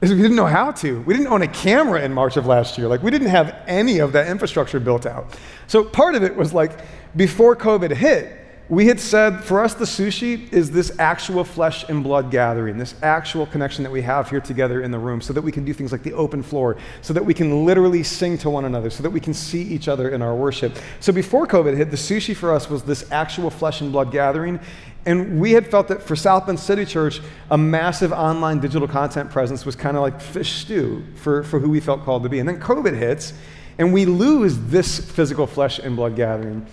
[0.00, 1.02] is we didn't know how to.
[1.02, 2.88] We didn't own a camera in March of last year.
[2.88, 5.38] Like, we didn't have any of that infrastructure built out.
[5.66, 6.80] So, part of it was like
[7.14, 8.41] before COVID hit,
[8.72, 12.94] we had said for us, the sushi is this actual flesh and blood gathering, this
[13.02, 15.74] actual connection that we have here together in the room, so that we can do
[15.74, 19.02] things like the open floor, so that we can literally sing to one another, so
[19.02, 20.74] that we can see each other in our worship.
[21.00, 24.58] So before COVID hit, the sushi for us was this actual flesh and blood gathering.
[25.04, 29.30] And we had felt that for South Bend City Church, a massive online digital content
[29.30, 32.38] presence was kind of like fish stew for, for who we felt called to be.
[32.38, 33.34] And then COVID hits,
[33.76, 36.66] and we lose this physical flesh and blood gathering.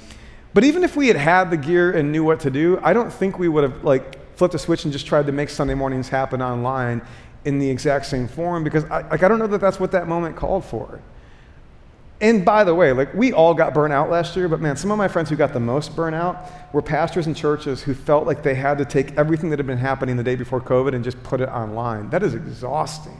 [0.54, 3.12] But even if we had had the gear and knew what to do, I don't
[3.12, 6.10] think we would have like flipped a switch and just tried to make Sunday mornings
[6.10, 7.02] happen online
[7.46, 10.08] in the exact same form because I, like I don't know that that's what that
[10.08, 11.02] moment called for.
[12.22, 14.92] And by the way, like we all got burnt out last year, but man, some
[14.92, 18.44] of my friends who got the most burnout were pastors and churches who felt like
[18.44, 21.22] they had to take everything that had been happening the day before COVID and just
[21.24, 22.10] put it online.
[22.10, 23.18] That is exhausting.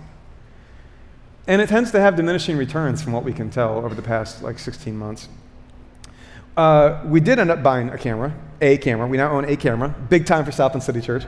[1.48, 4.44] And it tends to have diminishing returns from what we can tell over the past
[4.44, 5.30] like 16 months.
[6.60, 9.08] Uh, we did end up buying a camera, a camera.
[9.08, 11.24] We now own a camera, big time for South Bend City Church.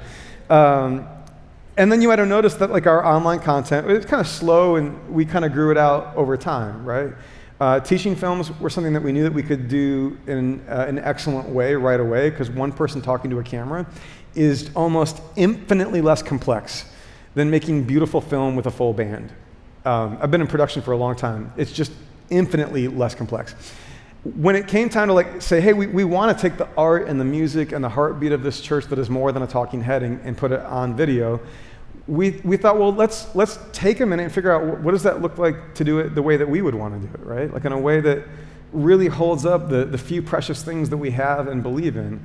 [0.49, 1.07] Um,
[1.77, 4.75] and then you might have noticed that like our online content, it's kind of slow
[4.75, 7.13] and we kind of grew it out over time, right?
[7.61, 10.99] Uh, teaching films were something that we knew that we could do in uh, an
[10.99, 13.87] excellent way right away because one person talking to a camera
[14.35, 16.83] is almost infinitely less complex
[17.35, 19.31] than making beautiful film with a full band.
[19.85, 21.53] Um, I've been in production for a long time.
[21.55, 21.93] It's just
[22.29, 23.55] infinitely less complex
[24.23, 27.07] when it came time to like say, hey, we, we want to take the art
[27.07, 29.81] and the music and the heartbeat of this church that is more than a talking
[29.81, 31.39] head and, and put it on video,
[32.07, 35.21] we, we thought, well, let's, let's take a minute and figure out what does that
[35.21, 37.51] look like to do it the way that we would want to do it, right?
[37.51, 38.23] Like in a way that
[38.71, 42.21] really holds up the, the few precious things that we have and believe in.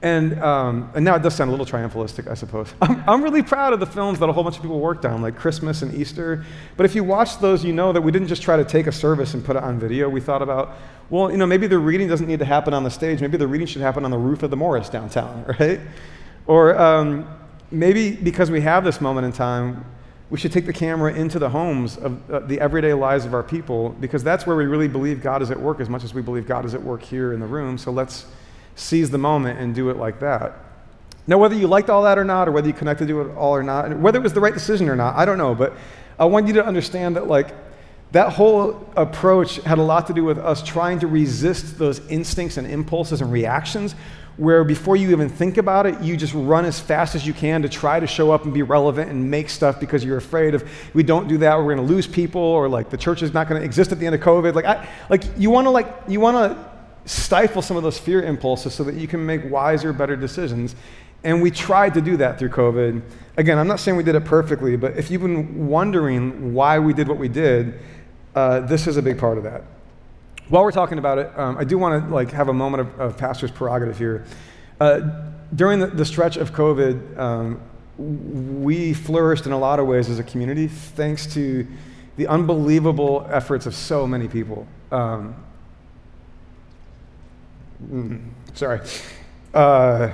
[0.00, 2.72] And, um, and now it does sound a little triumphalistic, I suppose.
[2.82, 5.22] I'm, I'm really proud of the films that a whole bunch of people worked on,
[5.22, 6.44] like Christmas and Easter.
[6.76, 8.92] But if you watch those, you know that we didn't just try to take a
[8.92, 10.08] service and put it on video.
[10.08, 10.76] We thought about,
[11.10, 13.20] well, you know, maybe the reading doesn't need to happen on the stage.
[13.20, 15.80] Maybe the reading should happen on the roof of the Morris downtown, right?
[16.46, 17.28] Or um,
[17.72, 19.84] maybe because we have this moment in time,
[20.30, 23.42] we should take the camera into the homes of uh, the everyday lives of our
[23.42, 26.22] people because that's where we really believe God is at work as much as we
[26.22, 27.78] believe God is at work here in the room.
[27.78, 28.26] So let's
[28.78, 30.56] seize the moment and do it like that.
[31.26, 33.54] Now, whether you liked all that or not, or whether you connected to it all
[33.54, 35.54] or not, whether it was the right decision or not, I don't know.
[35.54, 35.74] But
[36.18, 37.54] I want you to understand that, like,
[38.12, 42.56] that whole approach had a lot to do with us trying to resist those instincts
[42.56, 43.94] and impulses and reactions
[44.38, 47.60] where before you even think about it, you just run as fast as you can
[47.62, 50.66] to try to show up and be relevant and make stuff because you're afraid of
[50.94, 53.48] we don't do that, we're going to lose people, or like the church is not
[53.48, 54.54] going to exist at the end of COVID.
[54.54, 56.67] Like, I, like you want to like you want to
[57.08, 60.76] stifle some of those fear impulses so that you can make wiser, better decisions.
[61.24, 63.02] And we tried to do that through COVID.
[63.36, 66.92] Again, I'm not saying we did it perfectly, but if you've been wondering why we
[66.92, 67.80] did what we did,
[68.34, 69.64] uh, this is a big part of that.
[70.48, 73.00] While we're talking about it, um, I do want to like have a moment of,
[73.00, 74.24] of pastor's prerogative here.
[74.80, 75.00] Uh,
[75.54, 77.60] during the, the, stretch of COVID, um,
[77.98, 81.66] we flourished in a lot of ways as a community thanks to
[82.16, 84.66] the unbelievable efforts of so many people.
[84.92, 85.34] Um,
[87.82, 88.80] mm, sorry.
[89.54, 90.10] Uh,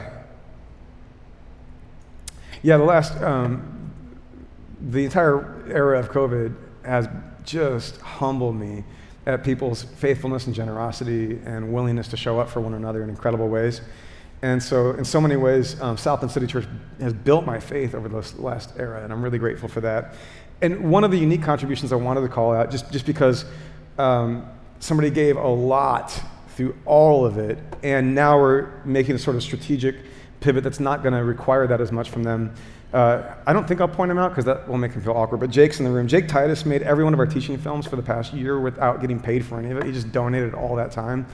[2.63, 3.93] yeah, the last, um,
[4.81, 7.09] the entire era of COVID has
[7.45, 8.85] just humbled me
[9.27, 13.49] at people's faithfulness and generosity and willingness to show up for one another in incredible
[13.49, 13.81] ways.
[14.43, 16.67] And so, in so many ways, um, South Bend City Church
[17.01, 20.15] has built my faith over this last era, and I'm really grateful for that.
[20.61, 23.47] And one of the unique contributions I wanted to call out, just, just because
[23.99, 24.47] um,
[24.81, 26.21] somebody gave a lot
[26.55, 29.97] through all of it, and now we're making a sort of strategic
[30.41, 32.55] pivot that's not going to require that as much from them,
[32.95, 35.41] uh, I don't think I'll point him out because that will make him feel awkward,
[35.41, 36.07] but Jake's in the room.
[36.07, 39.19] Jake Titus made every one of our teaching films for the past year without getting
[39.19, 39.85] paid for any of it.
[39.85, 41.27] He just donated all that time.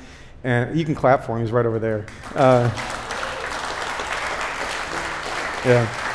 [0.42, 2.06] And you can clap for him, he's right over there.
[2.34, 2.70] Uh,
[5.66, 6.06] yeah.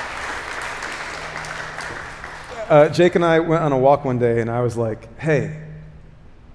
[2.67, 5.61] Uh, Jake and I went on a walk one day, and I was like, hey,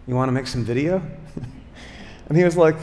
[0.09, 1.01] you want to make some video?
[2.31, 2.77] And he was like,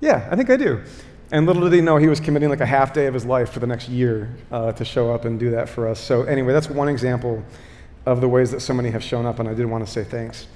[0.00, 0.82] yeah, I think I do.
[1.30, 3.50] And little did he know he was committing like a half day of his life
[3.52, 6.00] for the next year uh, to show up and do that for us.
[6.00, 7.44] So, anyway, that's one example
[8.06, 10.02] of the ways that so many have shown up, and I did want to say
[10.02, 10.48] thanks.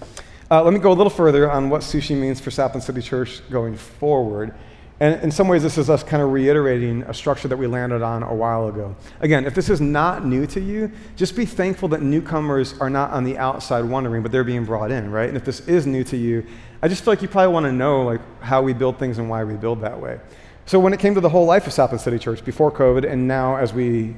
[0.50, 3.48] Uh, let me go a little further on what sushi means for Bend City Church
[3.48, 4.52] going forward.
[5.00, 8.00] And in some ways, this is us kind of reiterating a structure that we landed
[8.00, 8.94] on a while ago.
[9.20, 13.10] Again, if this is not new to you, just be thankful that newcomers are not
[13.10, 15.28] on the outside wondering, but they're being brought in, right?
[15.28, 16.46] And if this is new to you,
[16.84, 19.30] I just feel like you probably want to know like how we build things and
[19.30, 20.20] why we build that way.
[20.66, 23.10] So when it came to the whole life of South Bend City Church before COVID,
[23.10, 24.14] and now as we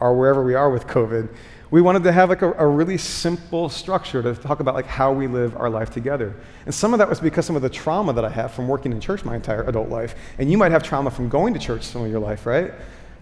[0.00, 1.32] are wherever we are with COVID,
[1.70, 5.12] we wanted to have like a, a, really simple structure to talk about like how
[5.12, 6.34] we live our life together.
[6.66, 8.90] And some of that was because some of the trauma that I have from working
[8.90, 10.16] in church my entire adult life.
[10.38, 12.72] And you might have trauma from going to church some of your life, right?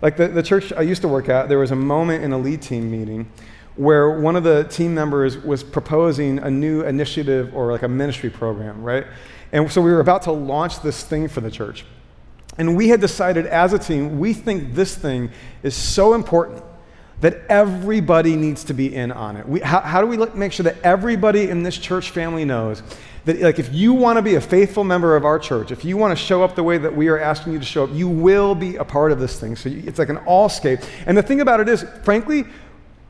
[0.01, 2.39] Like the, the church I used to work at, there was a moment in a
[2.39, 3.31] lead team meeting
[3.77, 8.31] where one of the team members was proposing a new initiative or like a ministry
[8.31, 9.07] program, right?
[9.53, 11.85] And so we were about to launch this thing for the church.
[12.59, 15.31] And we had decided as a team, we think this thing
[15.63, 16.65] is so important
[17.21, 19.49] that everybody needs to be in on it.
[19.49, 22.83] We, how, how, do we make sure that everybody in this church family knows
[23.25, 25.97] that, like, if you want to be a faithful member of our church, if you
[25.97, 28.09] want to show up the way that we are asking you to show up, you
[28.09, 29.57] will be a part of this thing.
[29.57, 30.89] So it's like an all skate.
[31.07, 32.45] And the thing about it is, frankly,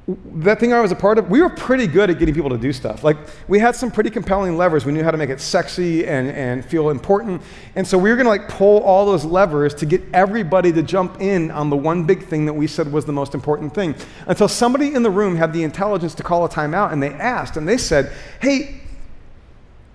[0.08, 2.58] that thing I was a part of, we were pretty good at getting people to
[2.58, 3.02] do stuff.
[3.02, 3.16] Like,
[3.48, 4.86] we had some pretty compelling levers.
[4.86, 7.42] We knew how to make it sexy and, and feel important.
[7.74, 10.82] And so we were going to like pull all those levers to get everybody to
[10.84, 13.96] jump in on the one big thing that we said was the most important thing.
[14.28, 17.56] Until somebody in the room had the intelligence to call a timeout and they asked
[17.56, 18.80] and they said, hey,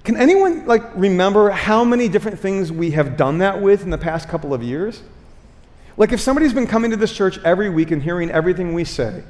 [0.04, 3.98] can anyone like remember how many different things we have done that with in the
[3.98, 5.04] past couple of years?
[5.96, 9.24] Like if somebody's been coming to this church every week and hearing everything we say,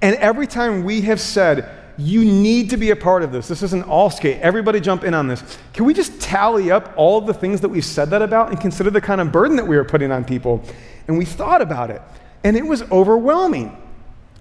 [0.00, 3.48] and every time we have said, you need to be a part of this.
[3.48, 4.40] This is an all skate.
[4.40, 5.42] Everybody jump in on this.
[5.72, 8.90] Can we just tally up all the things that we've said that about and consider
[8.90, 10.62] the kind of burden that we are putting on people?
[11.08, 12.00] And we thought about it,
[12.44, 13.76] and it was overwhelming.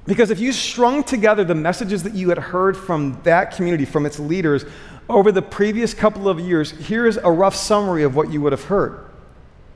[0.05, 4.05] Because if you strung together the messages that you had heard from that community, from
[4.05, 4.63] its leaders,
[5.09, 8.65] over the previous couple of years, here's a rough summary of what you would have
[8.65, 9.05] heard.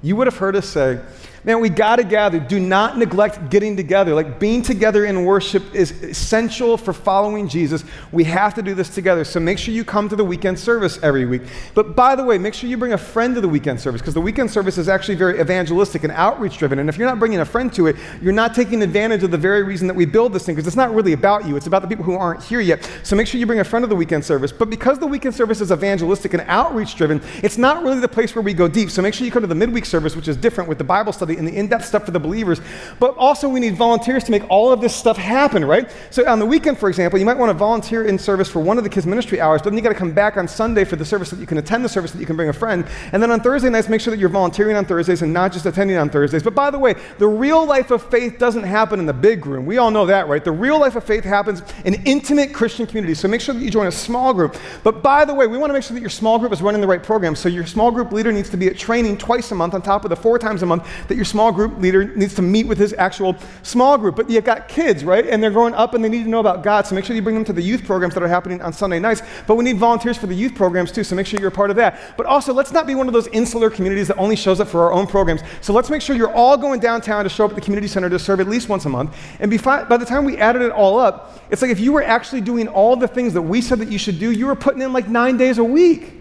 [0.01, 1.01] You would have heard us say,
[1.43, 2.39] Man, we got to gather.
[2.39, 4.13] Do not neglect getting together.
[4.13, 7.83] Like being together in worship is essential for following Jesus.
[8.11, 9.23] We have to do this together.
[9.23, 11.41] So make sure you come to the weekend service every week.
[11.73, 14.13] But by the way, make sure you bring a friend to the weekend service because
[14.13, 16.77] the weekend service is actually very evangelistic and outreach driven.
[16.77, 19.37] And if you're not bringing a friend to it, you're not taking advantage of the
[19.37, 21.55] very reason that we build this thing because it's not really about you.
[21.55, 22.87] It's about the people who aren't here yet.
[23.01, 24.51] So make sure you bring a friend to the weekend service.
[24.51, 28.35] But because the weekend service is evangelistic and outreach driven, it's not really the place
[28.35, 28.91] where we go deep.
[28.91, 31.11] So make sure you come to the midweek service, which is different with the Bible
[31.11, 32.61] study study and the in depth stuff for the believers.
[32.99, 35.89] But also, we need volunteers to make all of this stuff happen, right?
[36.09, 38.77] So, on the weekend, for example, you might want to volunteer in service for one
[38.77, 40.95] of the kids' ministry hours, but then you got to come back on Sunday for
[40.95, 42.85] the service so that you can attend the service, that you can bring a friend.
[43.11, 45.65] And then on Thursday nights, make sure that you're volunteering on Thursdays and not just
[45.65, 46.43] attending on Thursdays.
[46.43, 49.65] But by the way, the real life of faith doesn't happen in the big room.
[49.65, 50.43] We all know that, right?
[50.43, 53.19] The real life of faith happens in intimate Christian communities.
[53.19, 54.57] So make sure that you join a small group.
[54.83, 56.81] But by the way, we want to make sure that your small group is running
[56.81, 57.35] the right program.
[57.35, 60.03] So your small group leader needs to be at training twice a month on top
[60.03, 62.79] of the four times a month that your small group leader needs to meet with
[62.79, 64.15] his actual small group.
[64.15, 65.23] But you've got kids, right?
[65.27, 66.87] And they're growing up and they need to know about God.
[66.87, 68.97] So make sure you bring them to the youth programs that are happening on Sunday
[68.97, 69.21] nights.
[69.45, 71.03] But we need volunteers for the youth programs too.
[71.03, 72.17] So make sure you're a part of that.
[72.17, 74.81] But also, let's not be one of those insular communities that only shows up for
[74.81, 75.41] our own programs.
[75.61, 78.09] So let's make sure you're all going downtown to show up at the community center
[78.09, 79.15] to serve at least once a month.
[79.39, 82.41] And by the time we added it all up, it's like if you were actually
[82.41, 84.91] doing all the things that we said that you should do, you were putting in
[84.91, 86.20] like nine days a week.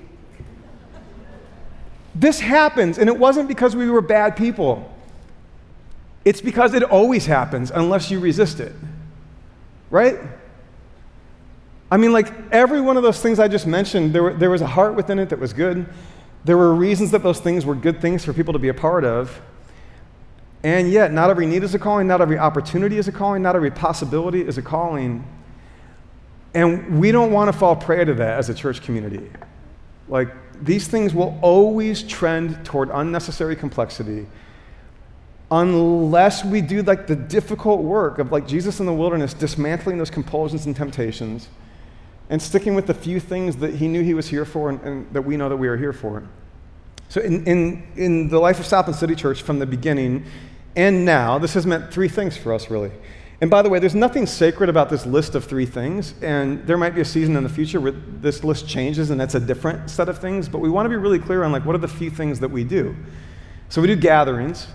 [2.15, 4.93] This happens, and it wasn't because we were bad people.
[6.25, 8.75] It's because it always happens unless you resist it.
[9.91, 10.19] Right?
[11.91, 14.61] I mean, like every one of those things I just mentioned, there, were, there was
[14.61, 15.87] a heart within it that was good.
[16.45, 19.05] There were reasons that those things were good things for people to be a part
[19.05, 19.41] of.
[20.63, 23.57] And yet, not every need is a calling, not every opportunity is a calling, not
[23.57, 25.25] every possibility is a calling.
[26.55, 29.31] And we don't want to fall prey to that as a church community.
[30.09, 30.29] Like,
[30.63, 34.27] these things will always trend toward unnecessary complexity
[35.51, 40.11] unless we do like the difficult work of like Jesus in the wilderness dismantling those
[40.11, 41.49] compulsions and temptations
[42.29, 45.13] and sticking with the few things that he knew he was here for and, and
[45.13, 46.23] that we know that we are here for.
[47.09, 50.25] So in, in, in the life of South Bend City Church from the beginning
[50.77, 52.93] and now, this has meant three things for us really.
[53.41, 56.77] And by the way, there's nothing sacred about this list of three things, and there
[56.77, 59.89] might be a season in the future where this list changes and that's a different
[59.89, 61.89] set of things, but we want to be really clear on like what are the
[61.89, 62.95] few things that we do.
[63.71, 64.67] So we do gatherings,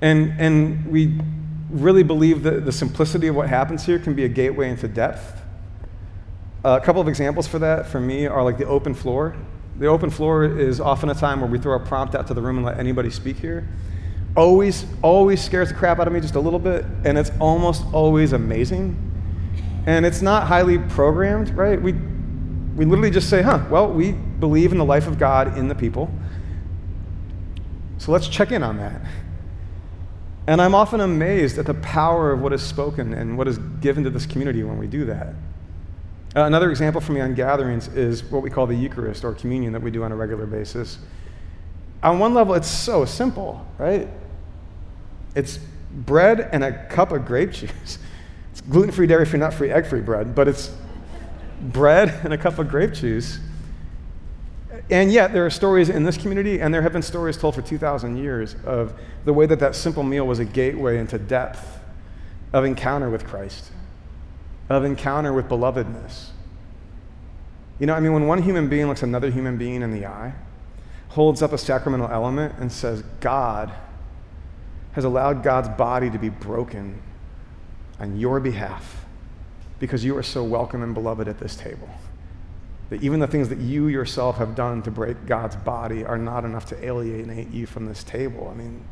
[0.00, 1.18] and, and we
[1.70, 5.40] really believe that the simplicity of what happens here can be a gateway into depth.
[6.64, 9.34] Uh, a couple of examples for that for me are like the open floor.
[9.78, 12.42] The open floor is often a time where we throw a prompt out to the
[12.42, 13.66] room and let anybody speak here
[14.36, 17.84] always, always scares the crap out of me just a little bit, and it's almost
[17.92, 18.96] always amazing.
[19.86, 21.80] And it's not highly programmed, right?
[21.80, 25.68] We, we literally just say, huh, well, we believe in the life of God in
[25.68, 26.10] the people.
[27.98, 29.00] So let's check in on that.
[30.46, 34.02] And I'm often amazed at the power of what is spoken and what is given
[34.04, 35.28] to this community when we do that.
[36.34, 39.72] Uh, another example for me on gatherings is what we call the Eucharist or communion
[39.72, 40.98] that we do on a regular basis.
[42.02, 44.08] On one level, it's so simple, right?
[45.34, 45.58] It's
[45.92, 47.98] bread and a cup of grape juice.
[48.52, 50.70] It's gluten free, dairy free, nut free, egg free bread, but it's
[51.62, 53.38] bread and a cup of grape juice.
[54.90, 57.62] And yet, there are stories in this community, and there have been stories told for
[57.62, 58.92] 2,000 years of
[59.24, 61.80] the way that that simple meal was a gateway into depth
[62.52, 63.70] of encounter with Christ,
[64.68, 66.28] of encounter with belovedness.
[67.78, 70.34] You know, I mean, when one human being looks another human being in the eye,
[71.12, 73.70] holds up a sacramental element, and says, God,
[74.92, 77.02] has allowed God's body to be broken
[78.00, 79.04] on your behalf
[79.78, 81.88] because you are so welcome and beloved at this table.
[82.88, 86.46] That even the things that you yourself have done to break God's body are not
[86.46, 88.48] enough to alienate you from this table.
[88.50, 88.82] I mean,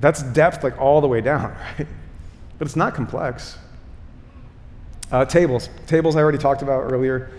[0.00, 1.86] that's depth like all the way down, right?
[2.58, 3.58] But it's not complex.
[5.12, 5.68] Uh, tables.
[5.86, 7.30] Tables I already talked about earlier.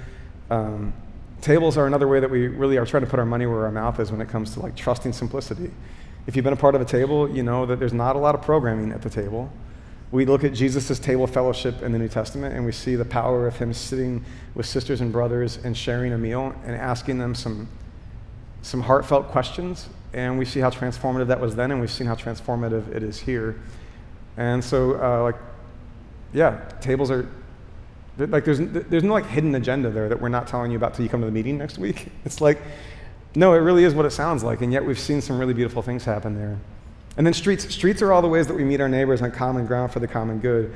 [0.52, 0.94] Um,
[1.42, 3.72] tables are another way that we really are trying to put our money where our
[3.72, 5.72] mouth is when it comes to like trusting simplicity.
[6.28, 8.36] If you've been a part of a table, you know that there's not a lot
[8.36, 9.52] of programming at the table.
[10.12, 13.48] We look at Jesus' table fellowship in the New Testament and we see the power
[13.48, 14.24] of him sitting
[14.54, 17.68] with sisters and brothers and sharing a meal and asking them some,
[18.62, 19.90] some heartfelt questions.
[20.14, 23.20] And we see how transformative that was then, and we've seen how transformative it is
[23.20, 23.60] here.
[24.38, 25.36] And so, uh, like,
[26.34, 27.28] yeah, tables are
[28.18, 31.04] like there's there's no like hidden agenda there that we're not telling you about till
[31.04, 32.08] you come to the meeting next week.
[32.26, 32.62] It's like
[33.36, 35.82] no, it really is what it sounds like, and yet we've seen some really beautiful
[35.82, 36.58] things happen there.
[37.18, 37.74] And then streets.
[37.74, 40.08] Streets are all the ways that we meet our neighbors on common ground for the
[40.08, 40.74] common good.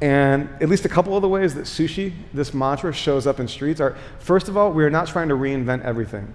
[0.00, 3.48] And at least a couple of the ways that sushi, this mantra, shows up in
[3.48, 6.32] streets are first of all, we are not trying to reinvent everything.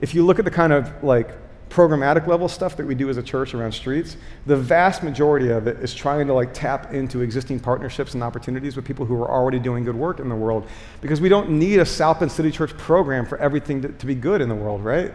[0.00, 1.30] If you look at the kind of like
[1.70, 4.16] programmatic level stuff that we do as a church around streets,
[4.46, 8.76] the vast majority of it is trying to like tap into existing partnerships and opportunities
[8.76, 10.66] with people who are already doing good work in the world.
[11.00, 14.14] Because we don't need a South Bend City Church program for everything to, to be
[14.14, 15.12] good in the world, right?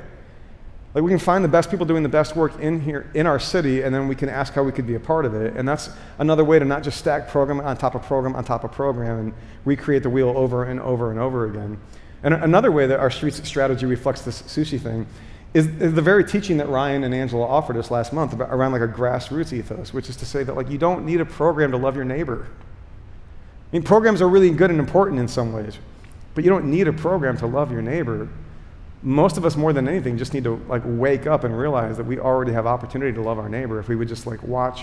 [0.96, 3.38] Like we can find the best people doing the best work in here in our
[3.38, 5.58] city, and then we can ask how we could be a part of it.
[5.58, 5.90] And that's
[6.20, 9.20] another way to not just stack program on top of program on top of program
[9.20, 9.34] and
[9.66, 11.78] recreate the wheel over and over and over again.
[12.24, 15.06] And another way that our streets strategy reflects this sushi thing
[15.56, 18.74] is, is, the very teaching that Ryan and Angela offered us last month about, around
[18.74, 21.72] like a grassroots ethos, which is to say that like you don't need a program
[21.72, 22.46] to love your neighbor.
[23.72, 25.78] I mean, programs are really good and important in some ways,
[26.34, 28.28] but you don't need a program to love your neighbor.
[29.02, 32.06] Most of us, more than anything, just need to like wake up and realize that
[32.06, 34.82] we already have opportunity to love our neighbor if we would just like watch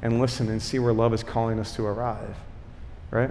[0.00, 2.34] and listen and see where love is calling us to arrive,
[3.10, 3.30] right?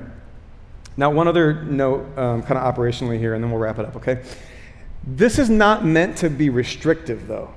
[0.96, 3.96] Now, one other note, um, kind of operationally here, and then we'll wrap it up,
[3.96, 4.22] okay?
[5.06, 7.54] This is not meant to be restrictive, though.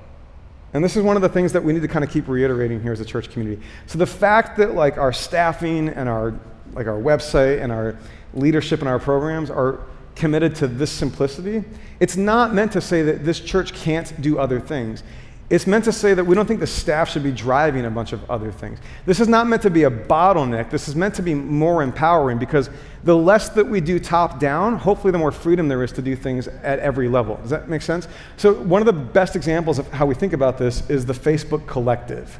[0.73, 2.81] And this is one of the things that we need to kind of keep reiterating
[2.81, 3.61] here as a church community.
[3.85, 6.37] So the fact that like our staffing and our
[6.73, 7.97] like our website and our
[8.33, 9.79] leadership and our programs are
[10.15, 11.63] committed to this simplicity,
[11.99, 15.03] it's not meant to say that this church can't do other things.
[15.49, 18.11] It's meant to say that we don't think the staff should be driving a bunch
[18.11, 18.79] of other things.
[19.05, 20.69] This is not meant to be a bottleneck.
[20.69, 22.69] This is meant to be more empowering because
[23.05, 26.17] the less that we do top down, hopefully, the more freedom there is to do
[26.17, 27.37] things at every level.
[27.37, 28.09] Does that make sense?
[28.35, 31.65] So, one of the best examples of how we think about this is the Facebook
[31.65, 32.37] Collective.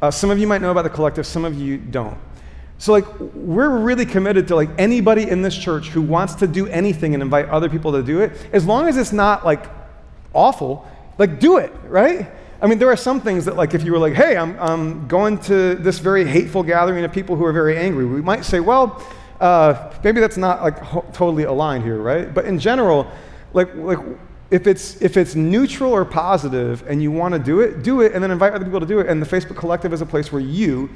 [0.00, 2.18] Uh, some of you might know about the collective, some of you don't.
[2.78, 6.68] So, like, we're really committed to like anybody in this church who wants to do
[6.68, 9.64] anything and invite other people to do it, as long as it's not like
[10.32, 10.88] awful,
[11.18, 12.30] like, do it, right?
[12.64, 15.06] I mean, there are some things that, like, if you were like, hey, I'm, I'm
[15.06, 18.58] going to this very hateful gathering of people who are very angry, we might say,
[18.58, 19.06] well,
[19.38, 22.32] uh, maybe that's not like ho- totally aligned here, right?
[22.32, 23.06] But in general,
[23.52, 23.98] like, like
[24.50, 28.14] if it's if it's neutral or positive and you want to do it, do it,
[28.14, 29.08] and then invite other people to do it.
[29.08, 30.88] And the Facebook Collective is a place where you,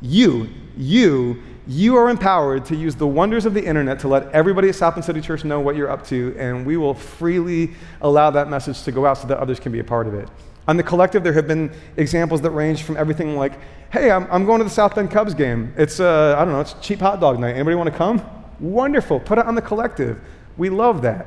[0.00, 4.70] you, you, you are empowered to use the wonders of the internet to let everybody
[4.70, 8.28] at South Bend City Church know what you're up to, and we will freely allow
[8.32, 10.28] that message to go out so that others can be a part of it.
[10.68, 13.52] On the collective, there have been examples that range from everything like,
[13.92, 15.74] hey, I'm, I'm going to the South Bend Cubs game.
[15.76, 17.54] It's, uh, I don't know, it's cheap hot dog night.
[17.54, 18.22] Anybody want to come?
[18.60, 19.18] Wonderful.
[19.18, 20.20] Put it on the collective.
[20.56, 21.26] We love that.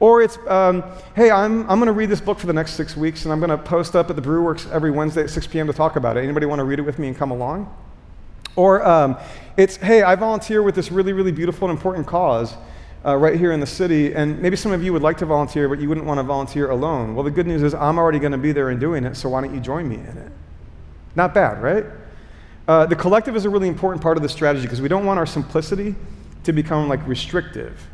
[0.00, 0.84] Or it's, um,
[1.16, 3.40] hey, I'm, I'm going to read this book for the next six weeks, and I'm
[3.40, 5.66] going to post up at the Brew Werks every Wednesday at 6 p.m.
[5.66, 6.24] to talk about it.
[6.24, 7.74] Anybody want to read it with me and come along?
[8.56, 9.16] Or um,
[9.56, 12.54] it's, hey, I volunteer with this really, really beautiful and important cause
[13.04, 15.68] uh, right here in the city, and maybe some of you would like to volunteer,
[15.68, 17.14] but you wouldn't want to volunteer alone.
[17.14, 19.28] Well, the good news is I'm already going to be there and doing it, so
[19.28, 20.32] why don't you join me in it?
[21.14, 21.84] Not bad, right?
[22.66, 25.18] Uh, the collective is a really important part of the strategy because we don't want
[25.18, 25.94] our simplicity
[26.44, 27.86] to become like restrictive,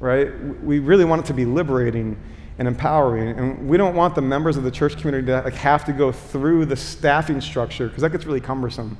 [0.00, 0.32] right?
[0.62, 2.18] We really want it to be liberating
[2.58, 5.84] and empowering, and we don't want the members of the church community to like have
[5.84, 8.96] to go through the staffing structure because that gets really cumbersome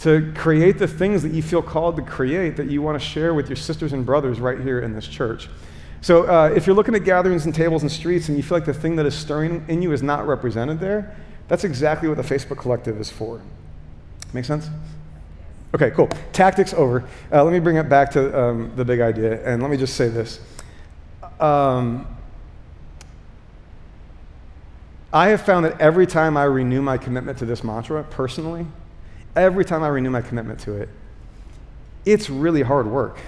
[0.00, 3.34] to create the things that you feel called to create that you want to share
[3.34, 5.48] with your sisters and brothers right here in this church.
[6.00, 8.64] So, uh, if you're looking at gatherings and tables and streets and you feel like
[8.64, 11.14] the thing that is stirring in you is not represented there,
[11.48, 13.42] that's exactly what the Facebook Collective is for.
[14.32, 14.70] Make sense?
[15.74, 16.08] Okay, cool.
[16.32, 17.04] Tactics over.
[17.30, 19.94] Uh, let me bring it back to um, the big idea, and let me just
[19.94, 20.40] say this.
[21.38, 22.06] Um,
[25.12, 28.66] I have found that every time I renew my commitment to this mantra personally,
[29.36, 30.88] every time I renew my commitment to it,
[32.04, 33.18] it's really hard work.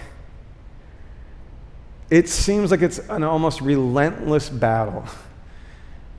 [2.11, 5.05] It seems like it's an almost relentless battle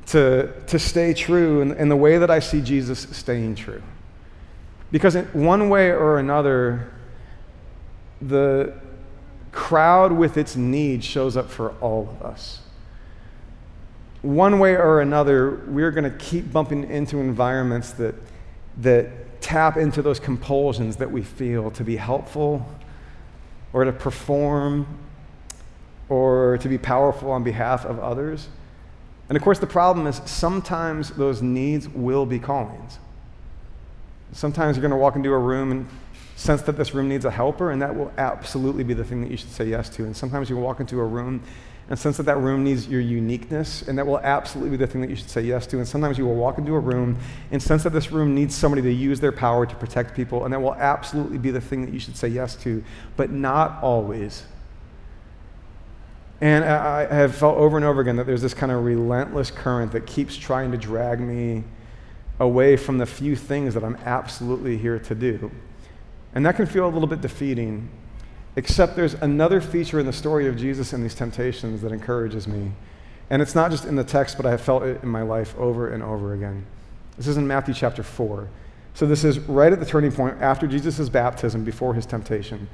[0.07, 3.81] to, to stay true in, in the way that I see Jesus staying true.
[4.91, 6.91] Because in one way or another,
[8.21, 8.73] the
[9.51, 12.59] crowd with its needs shows up for all of us.
[14.21, 18.15] One way or another, we're going to keep bumping into environments that,
[18.77, 19.09] that
[19.43, 22.65] tap into those compulsions that we feel to be helpful
[23.73, 24.87] or to perform
[26.09, 28.47] or to be powerful on behalf of others.
[29.29, 32.99] And of course, the problem is sometimes those needs will be callings.
[34.31, 35.87] Sometimes you're going to walk into a room and
[36.35, 39.29] sense that this room needs a helper, and that will absolutely be the thing that
[39.29, 40.03] you should say yes to.
[40.03, 41.43] And sometimes you walk into a room
[41.89, 45.01] and sense that that room needs your uniqueness, and that will absolutely be the thing
[45.01, 45.77] that you should say yes to.
[45.77, 47.17] And sometimes you will walk into a room
[47.51, 50.53] and sense that this room needs somebody to use their power to protect people, and
[50.53, 52.83] that will absolutely be the thing that you should say yes to,
[53.17, 54.43] but not always.
[56.39, 59.91] And I, have felt over and over again that there's this kind of relentless current
[59.93, 61.63] that keeps trying to drag me
[62.39, 65.51] away from the few things that I'm absolutely here to do.
[66.35, 67.89] And that can feel a little bit defeating
[68.55, 72.71] Except there's another feature in the story of Jesus and these temptations that encourages me.
[73.29, 75.57] And it's not just in the text, but I have felt it in my life
[75.57, 76.65] over and over again.
[77.17, 78.47] This is in Matthew chapter 4.
[78.93, 82.69] So this is right at the turning point after Jesus' baptism, before his temptation,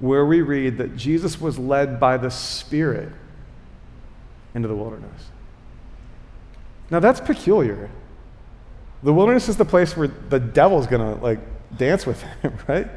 [0.00, 3.10] where we read that Jesus was led by the Spirit
[4.54, 5.28] into the wilderness.
[6.90, 7.88] Now that's peculiar.
[9.02, 11.40] The wilderness is the place where the devil's going to like
[11.76, 12.88] dance with him, right?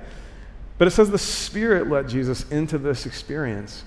[0.78, 3.84] But it says the Spirit led Jesus into this experience.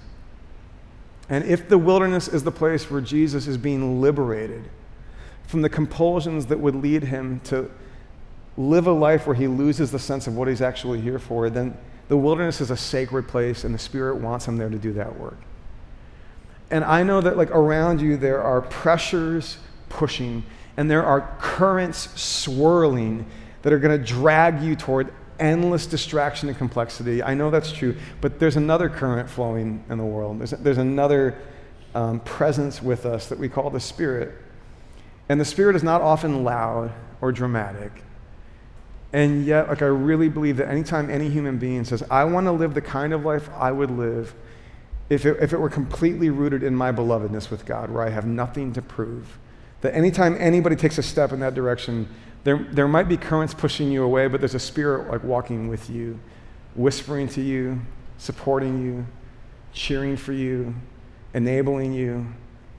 [1.28, 4.64] And if the wilderness is the place where Jesus is being liberated,
[5.47, 7.70] from the compulsions that would lead him to
[8.57, 11.76] live a life where he loses the sense of what he's actually here for, then
[12.09, 15.18] the wilderness is a sacred place and the Spirit wants him there to do that
[15.18, 15.39] work.
[16.70, 19.59] And I know that, like, around you, there are pressures
[19.89, 20.45] pushing
[20.76, 23.26] and there are currents swirling
[23.62, 27.22] that are going to drag you toward endless distraction and complexity.
[27.22, 30.41] I know that's true, but there's another current flowing in the world.
[30.41, 31.39] There's, there's another
[31.95, 34.34] um, presence with us that we call the Spirit.
[35.28, 37.93] And the Spirit is not often loud or dramatic.
[39.12, 42.53] And yet, like, I really believe that anytime any human being says, I want to
[42.53, 44.34] live the kind of life I would live
[45.09, 48.26] if it, if it were completely rooted in my belovedness with God, where I have
[48.26, 49.39] nothing to prove,
[49.80, 52.09] that anytime anybody takes a step in that direction,
[52.49, 55.90] there, there might be currents pushing you away, but there's a spirit like walking with
[55.90, 56.18] you,
[56.74, 57.78] whispering to you,
[58.16, 59.07] supporting you,
[59.74, 60.74] cheering for you,
[61.34, 62.26] enabling you,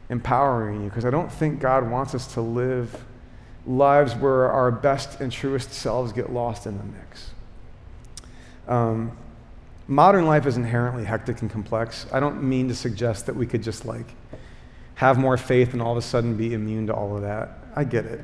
[0.10, 0.90] empowering you.
[0.90, 3.06] Because I don't think God wants us to live
[3.68, 7.30] lives where our best and truest selves get lost in the mix.
[8.68, 9.16] Um,
[9.88, 12.08] modern life is inherently hectic and complex.
[12.12, 14.16] I don't mean to suggest that we could just like
[14.96, 17.60] have more faith and all of a sudden be immune to all of that.
[17.76, 18.22] I get it.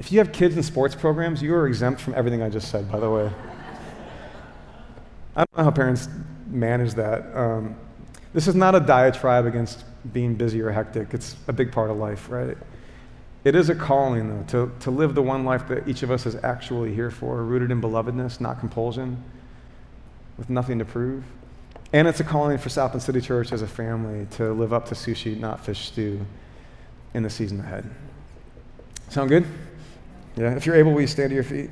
[0.00, 2.90] If you have kids in sports programs, you are exempt from everything I just said,
[2.90, 3.30] by the way.
[5.36, 6.08] I don't know how parents
[6.46, 7.36] manage that.
[7.36, 7.76] Um,
[8.32, 9.84] this is not a diatribe against
[10.14, 11.12] being busy or hectic.
[11.12, 12.56] It's a big part of life, right?
[13.44, 16.24] It is a calling, though, to, to live the one life that each of us
[16.24, 19.22] is actually here for, rooted in belovedness, not compulsion,
[20.38, 21.24] with nothing to prove.
[21.92, 24.86] And it's a calling for South Bend City Church as a family to live up
[24.86, 26.24] to sushi, not fish stew,
[27.12, 27.88] in the season ahead.
[29.10, 29.44] Sound good?
[30.40, 30.54] Yeah?
[30.54, 31.68] If you're able, will you stand to your feet?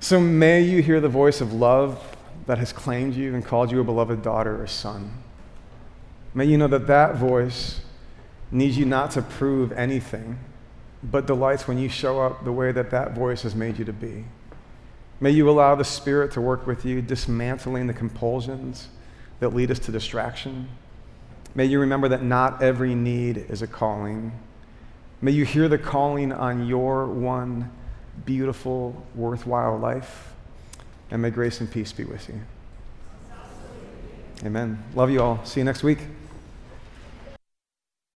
[0.00, 2.14] So may you hear the voice of love
[2.44, 5.10] that has claimed you and called you a beloved daughter or son.
[6.34, 7.80] May you know that that voice
[8.50, 10.38] needs you not to prove anything
[11.02, 13.94] but delights when you show up the way that that voice has made you to
[13.94, 14.26] be.
[15.20, 18.88] May you allow the Spirit to work with you, dismantling the compulsions
[19.40, 20.68] that lead us to distraction.
[21.54, 24.32] May you remember that not every need is a calling.
[25.20, 27.70] May you hear the calling on your one
[28.24, 30.32] beautiful, worthwhile life.
[31.10, 32.40] And may grace and peace be with you.
[34.44, 34.82] Amen.
[34.94, 35.44] Love you all.
[35.44, 35.98] See you next week.